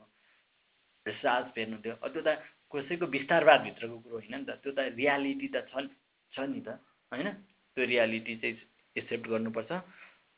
सास 1.06 1.44
फेर्नु 1.54 1.76
थियो 1.84 1.94
त्यो 2.04 2.22
त 2.22 2.38
कसैको 2.68 3.06
विस्तारवादभित्रको 3.06 3.98
कुरो 3.98 4.16
होइन 4.16 4.34
नि 4.36 4.44
त। 4.44 4.50
त्यो 4.62 4.72
त 4.72 4.78
रियालिटी 4.92 5.48
त 5.48 5.64
छ 5.70 5.88
छ 6.32 6.44
नि 6.44 6.60
त 6.60 6.68
होइन? 7.12 7.28
त्यो 7.76 7.84
रियालिटी 7.84 8.34
चाहिँ 8.36 8.56
एक्सेप्ट 8.96 9.24
गर्नुपर्छ। 9.26 9.70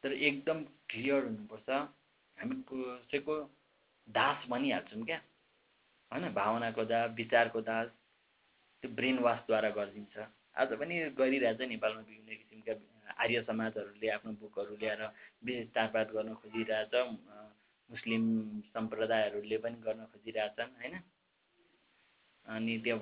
तर 0.04 0.12
एकदम 0.12 0.58
क्लियर 0.88 1.24
हुनुपर्छ। 1.24 1.68
हामी 2.38 2.54
कसैको 2.68 3.34
दास 4.08 4.46
भनिहाल्छौँ 4.48 5.04
क्या 5.04 5.20
होइन? 6.10 6.32
भावनाको 6.32 6.84
दास 6.84 7.10
विचारको 7.16 7.60
दास 7.60 7.88
त्यो 8.82 8.90
ब्रेन 8.94 9.18
वासद्वारा 9.18 9.70
गरिदिन्छ 9.70 10.14
आज 10.56 10.72
पनि 10.78 10.94
गरिरहेछ 11.18 11.60
नेपालमा 11.68 12.00
विभिन्न 12.00 12.36
किसिमका 12.36 12.72
आर्य 13.20 13.42
समाजहरूले 13.42 14.08
आफ्नो 14.10 14.32
बुकहरू 14.40 14.76
ल्याएर 14.76 15.02
विस्तारवाद 15.44 16.08
गर्न 16.16 16.34
खोजिरहेछ 16.42 16.94
मुस्लिम 17.90 18.24
सम्प्रदायहरूले 18.74 19.58
पनि 19.64 19.76
गर्न 19.86 20.04
खोजिरहेछन् 20.12 20.76
होइन? 20.80 20.94
अनि 22.46 22.74
त्यो 22.84 22.96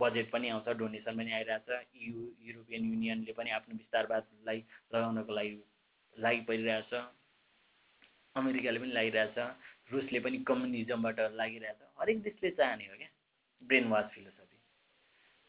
बजेट 0.00 0.30
पनि 0.30 0.48
आउँछ 0.50 0.68
डोनेसन 0.78 1.16
पनि 1.16 1.32
आइरहेछ 1.32 1.68
यु 1.96 2.14
युरोपियन 2.46 2.82
युनियनले 2.84 3.32
पनि 3.32 3.50
आफ्नो 3.58 3.76
विस्तारवादलाई 3.76 4.58
लगाउनको 4.94 5.32
लागि 5.32 5.52
लागि 6.16 6.40
परिरहेछ 6.48 6.92
अमेरिकाले 8.36 8.78
पनि 8.80 8.92
लागिरहेछ 8.92 9.38
रुसले 9.92 10.20
पनि 10.20 10.38
कम्युनिजमबाट 10.48 11.20
लागिरहेछ 11.40 11.80
हरेक 12.00 12.22
देशले 12.22 12.50
चाहने 12.58 12.84
हो 12.86 12.96
क्या 12.96 13.10
ब्रेन 13.62 13.88
वास 13.88 14.10
फिलोसफी। 14.14 14.58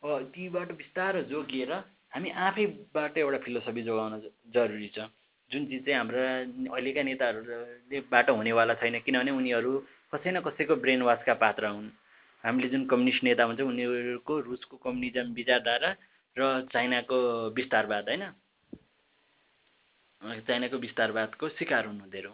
अब 0.04 0.32
तीबाट 0.36 0.72
बिस्तारो 0.78 1.22
जोगिएर 1.32 1.72
हामी 2.14 2.30
आफैबाट 2.30 3.18
एउटा 3.18 3.38
फिलोसफी 3.44 3.82
जोगाउन 3.84 4.14
जरुरी 4.54 4.88
छ। 4.96 5.10
जुन 5.52 5.66
चिज 5.66 5.86
चाहिँ 5.86 5.98
हाम्रा 5.98 6.24
अहिलेका 6.70 7.02
नेताहरूलेबाट 7.04 8.30
हुनेवाला 8.30 8.74
छैन 8.82 9.00
किनभने 9.02 9.32
उनीहरू 9.34 9.72
कसै 10.14 10.32
न 10.32 10.42
कसैको 10.46 10.76
ब्रेन 10.78 11.02
वासका 11.02 11.34
पात्र 11.42 11.66
हुन्। 11.68 11.90
हामीले 12.44 12.70
जुन 12.70 12.86
कम्युनिस्ट 12.86 13.24
नेता 13.24 13.48
भन्छ 13.48 13.62
उनीहरूको 13.62 14.40
रुसको 14.46 14.78
कम्युनिजम 14.86 15.34
विचारधारा 15.34 15.90
र 16.36 16.42
चाइनाको 16.74 17.18
विस्तारवाद 17.58 18.10
होइन? 18.10 18.24
चाइनाको 20.22 20.78
विस्तारवादको 20.86 21.50
शिकार 21.58 21.86
हुनु 21.86 22.04
उनीहरू। 22.04 22.32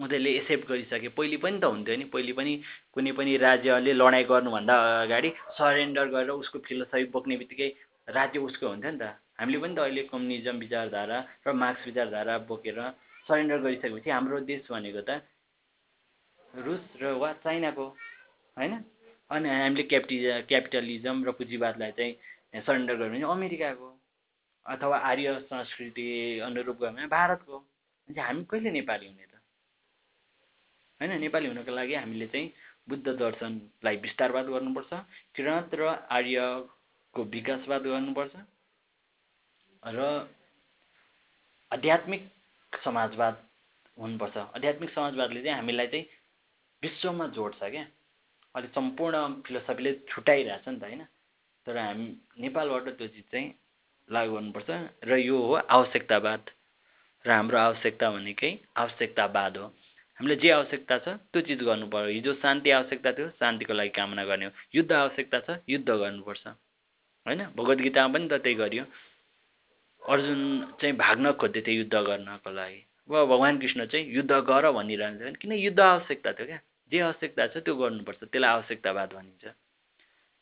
उनीहरूले 0.00 0.30
एक्सेप्ट 0.40 0.64
गरिसके 0.68 1.08
पहिले 1.12 1.36
पनि 1.44 1.58
त 1.60 1.64
हुन्थ्यो 1.66 1.96
नि 1.96 2.04
पहिले 2.08 2.32
पनि 2.32 2.52
कुनै 2.94 3.12
पनि 3.12 3.36
राज्यले 3.36 3.92
लडाइँ 3.92 4.24
गर्नुभन्दा 4.32 4.74
अगाडि 5.04 5.30
सरेन्डर 5.60 6.06
गरेर 6.16 6.30
उसको 6.40 6.58
फिलोसफी 6.66 7.04
बोक्ने 7.12 7.36
बित्तिकै 7.36 7.68
राज्य 8.10 8.38
उसको 8.38 8.66
हुन्थ्यो 8.68 8.90
नि 8.90 8.98
त। 8.98 9.16
हामीले 9.38 9.58
पनि 9.58 9.74
त 9.74 9.78
अहिले 9.78 10.02
कम्युनिजम 10.12 10.56
विचारधारा 10.64 11.18
र 11.46 11.52
मार्क्स 11.52 11.86
विचारधारा 11.86 12.34
बोकेर 12.50 12.78
सरेन्डर 13.28 13.58
गरिसकेपछि 13.64 14.10
हाम्रो 14.10 14.40
देश 14.50 14.62
भनेको 14.70 15.02
त 15.08 15.22
रुस 16.54 16.82
र 17.00 17.14
वा 17.16 17.32
चाइनाको 17.44 17.86
होइन? 18.56 18.72
अनि 19.30 19.48
हामीले 19.48 19.82
क्यापिटि 19.86 20.16
क्यापिटलिजम 20.50 21.16
र 21.24 21.30
पुँजीवादलाई 21.38 21.92
चाहिँ 21.98 22.62
सरेन्डर 22.66 22.94
गर्यो 22.96 23.10
भने 23.10 23.26
अमेरिकाको 23.30 23.88
अथवा 24.66 24.96
आर्य 25.10 25.28
संस्कृति 25.46 26.06
अनुरूप 26.44 26.76
गयो 26.80 26.90
भने 26.90 27.06
भारतको। 27.06 27.56
हामी 28.08 28.44
कहिले 28.50 28.70
नेपाली 28.70 29.06
हुने 29.06 29.24
त? 29.24 29.34
होइन? 31.00 31.12
नेपाली 31.20 31.46
हुनको 31.48 31.72
लागि 31.72 31.94
हामीले 31.94 32.26
चाहिँ 32.26 32.52
बुद्ध 32.88 33.06
दर्शनलाई 33.06 33.96
विस्तारवाद 33.96 34.46
गर्नुपर्छ। 34.50 34.92
किराँत 35.36 35.70
र 35.74 35.82
आर्यको 37.10 37.30
विकासवाद 37.30 37.82
गर्नुपर्छ? 37.82 38.34
र 39.82 40.28
आध्यात्मिक 41.72 42.22
समाजवाद 42.84 43.34
हुनुपर्छ। 43.98 44.36
आध्यात्मिक 44.36 44.90
समाजवादले 44.90 45.42
चाहिँ 45.42 45.56
हामीलाई 45.56 45.86
चाहिँ 45.86 46.06
विश्वमा 46.82 47.26
जोड्छ 47.34 47.58
क्या। 47.60 47.82
अहिले 48.54 48.68
सम्पूर्ण 48.68 49.42
फिलोसफीले 49.42 49.92
छुट्याइरहेछ 50.08 50.68
नि 50.68 50.78
त 50.78 50.82
होइन? 50.82 51.02
तर 51.66 51.76
हामी 51.76 52.06
नेपालबाट 52.40 52.86
त्यो 52.98 53.08
चिज 53.08 53.24
चाहिँ 53.26 53.54
लागु 54.08 54.32
गर्नुपर्छ। 54.34 54.70
र 55.04 55.18
यो 55.18 55.36
हो 55.36 55.54
आवश्यकतावाद। 55.68 56.42
र 57.24 57.30
हाम्रो 57.30 57.58
आवश्यकता 57.58 58.10
भनेकै 58.10 58.52
आवश्यकतावाद 58.76 59.56
हो। 59.56 59.66
हामीलाई 60.18 60.36
जे 60.36 60.50
आवश्यकता 60.50 60.98
छ 60.98 61.08
त्यो 61.32 61.40
चिज 61.42 61.60
गर्नु 61.66 61.86
पऱ्यो 61.90 62.08
हिजो 62.08 62.32
शान्ति 62.38 62.70
आवश्यकता 62.70 63.10
थियो 63.12 63.28
शान्तिको 63.34 63.72
लागि 63.74 63.92
कामना 63.98 64.24
गर्ने 64.24 64.46
हो। 64.46 64.52
युद्ध 64.74 64.92
आवश्यकता 64.94 65.38
छ 65.46 65.58
युद्ध 65.68 65.88
गर्नुपर्छ। 65.90 66.69
होइन? 67.30 67.46
भगवद् 67.54 67.80
गीतामा 67.80 68.12
पनि 68.12 68.28
त 68.28 68.42
त्यही 68.42 68.54
गरियो। 68.54 68.84
अर्जुन 70.02 70.40
चाहिँ 70.80 70.96
भाग्न 70.96 71.32
खोज्दै 71.32 71.60
थियो 71.62 71.78
युद्ध 71.78 71.94
गर्नको 71.94 72.50
लागि। 72.50 72.80
वा 73.08 73.24
भगवान् 73.24 73.60
कृष्ण 73.60 73.86
चाहिँ 73.86 74.06
युद्ध 74.06 74.32
गर 74.32 74.70
भनिरहन्छ 74.70 75.36
किन 75.38 75.52
युद्ध 75.52 75.80
आवश्यकता 75.80 76.32
थियो 76.32 76.46
क्या? 76.46 76.60
जे 76.92 76.98
आवश्यकता 77.00 77.46
छ 77.46 77.56
त्यो 77.62 77.74
गर्नुपर्छ 77.76 78.20
त्यसलाई 78.24 78.50
आवश्यकतावाद 78.50 79.12
भनिन्छ। 79.14 79.44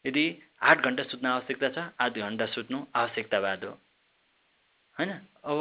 यदि 0.05 0.24
आठ 0.62 0.77
घन्टा 0.81 1.03
सुत्न 1.03 1.27
आवश्यकता 1.27 1.68
छ 1.68 1.79
आठ 2.01 2.18
घन्टा 2.18 2.46
सुत्नु 2.46 2.79
आवश्यकतावाद 2.94 3.64
हो। 3.64 3.72
होइन? 4.96 5.11
अब 5.44 5.59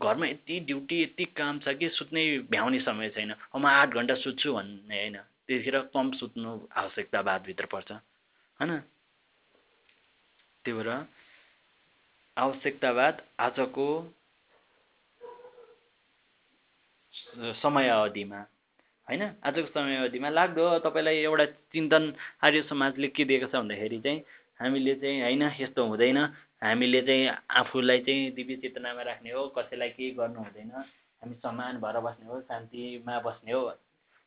घरमा 0.00 0.26
यति 0.26 0.60
ड्युटी 0.60 1.02
यति 1.02 1.24
काम 1.36 1.58
छ 1.58 1.76
कि 1.76 1.88
सुत्नै 1.88 2.24
भ्याउने 2.50 2.80
समय 2.80 3.08
छैन। 3.08 3.30
अब 3.32 3.60
म 3.60 3.66
आठ 3.66 3.88
घन्टा 3.90 4.14
सुत्छु 4.14 4.52
भन्ने 4.52 4.96
होइन। 4.96 5.16
त्यतिखेर 5.46 5.80
कम 5.94 6.12
सुत्नु 6.12 6.50
आवश्यकतावादभित्र 6.76 7.66
पर्छ। 7.66 7.92
होइन? 8.60 8.80
त्यही 10.66 10.78
भएर 10.78 10.90
आवश्यकतावाद 12.36 13.22
आजको 13.40 13.86
समय 17.62 17.88
अवधिमा 17.88 18.40
होइन? 19.08 19.22
आजको 19.44 19.68
समय 19.70 19.96
अवधिमा 19.96 20.28
लाग्दो 20.30 20.64
तपाईँलाई 20.82 21.16
एउटा 21.22 21.44
चिन्तन 21.72 22.12
आर्य 22.42 22.62
समाजले 22.66 23.08
के 23.08 23.24
दिएको 23.24 23.46
छ 23.46 23.54
भन्दाखेरि 23.54 23.98
चाहिँ 24.02 24.18
हामीले 24.60 24.94
चाहिँ 24.98 25.22
होइन 25.22 25.42
यस्तो 25.60 25.86
हुँदैन। 25.86 26.18
हामीले 26.62 27.00
चाहिँ 27.06 27.30
आफूलाई 27.62 28.00
चाहिँ 28.02 28.30
दिव्य 28.34 28.56
चेतनामा 28.58 29.02
राख्ने 29.02 29.30
हो। 29.30 29.46
कसैलाई 29.56 29.90
केही 29.96 30.10
गर्नु 30.18 30.40
हुँदैन। 30.40 30.70
हामी 31.22 31.34
समान 31.38 31.78
भएर 31.80 32.00
बस्ने 32.02 32.26
हो 32.26 32.40
शान्तिमा 32.42 33.18
बस्ने 33.22 33.52
हो। 33.52 33.62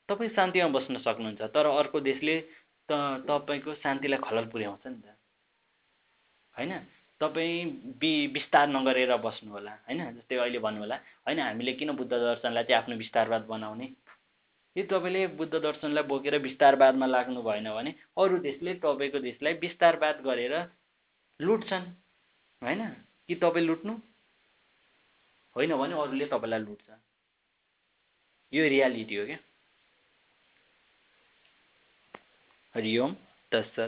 तपाईँ 0.09 0.29
शान्तिमा 0.31 0.67
बस्न 0.71 0.97
सक्नुहुन्छ 1.03 1.41
तर 1.51 1.65
अर्को 1.67 1.99
देशले 1.99 2.39
त 2.89 2.91
तपाईँको 3.27 3.73
शान्तिलाई 3.75 4.19
खलल 4.23 4.45
पुर्याउँछ 4.47 4.87
नि 4.87 5.01
त। 5.03 5.18
होइन? 6.59 6.79
तपाईँ 7.19 7.65
बि 7.99 8.27
विस्तार 8.27 8.67
नगरेर 8.67 9.17
बस्नु 9.17 9.51
होला 9.51 9.71
होइन? 9.71 10.11
जस्तै 10.11 10.35
अहिले 10.35 10.59
भन्नु 10.59 10.79
होला 10.79 10.95
होइन? 10.95 11.39
हामीले 11.39 11.73
किन 11.73 11.91
बुद्ध 11.91 12.11
दर्शनलाई 12.11 12.63
चाहिँ 12.63 12.81
आफ्नो 12.81 12.95
विस्तारवाद 12.95 13.41
बनाउने? 13.41 13.85
यदि 14.77 14.83
तपाईँले 14.83 15.27
बुद्ध 15.27 15.55
दर्शनलाई 15.55 16.03
बोकेर 16.03 16.37
विस्तारवादमा 16.37 17.05
लाग्नु 17.05 17.41
भएन 17.41 17.71
भने 17.73 17.95
अरू 18.17 18.37
देशले 18.37 18.73
तपाईँको 18.73 19.19
देशलाई 19.19 19.53
विस्तारवाद 19.53 20.21
गरेर 20.21 20.71
लुट्छन् 21.41 21.87
होइन? 22.63 22.89
कि 23.27 23.35
तपाईँ 23.35 23.65
लुट्नु? 23.65 23.93
होइन 25.55 25.75
भने 25.75 25.95
अरूले 26.01 26.25
तपाईँलाई 26.25 26.59
लुट्छ। 26.59 26.91
यो 28.53 28.69
रियालिटी 28.69 29.15
हो 29.15 29.25
क्या। 29.25 29.37
हरिओम 32.75 33.13
तत्सत। 33.51 33.75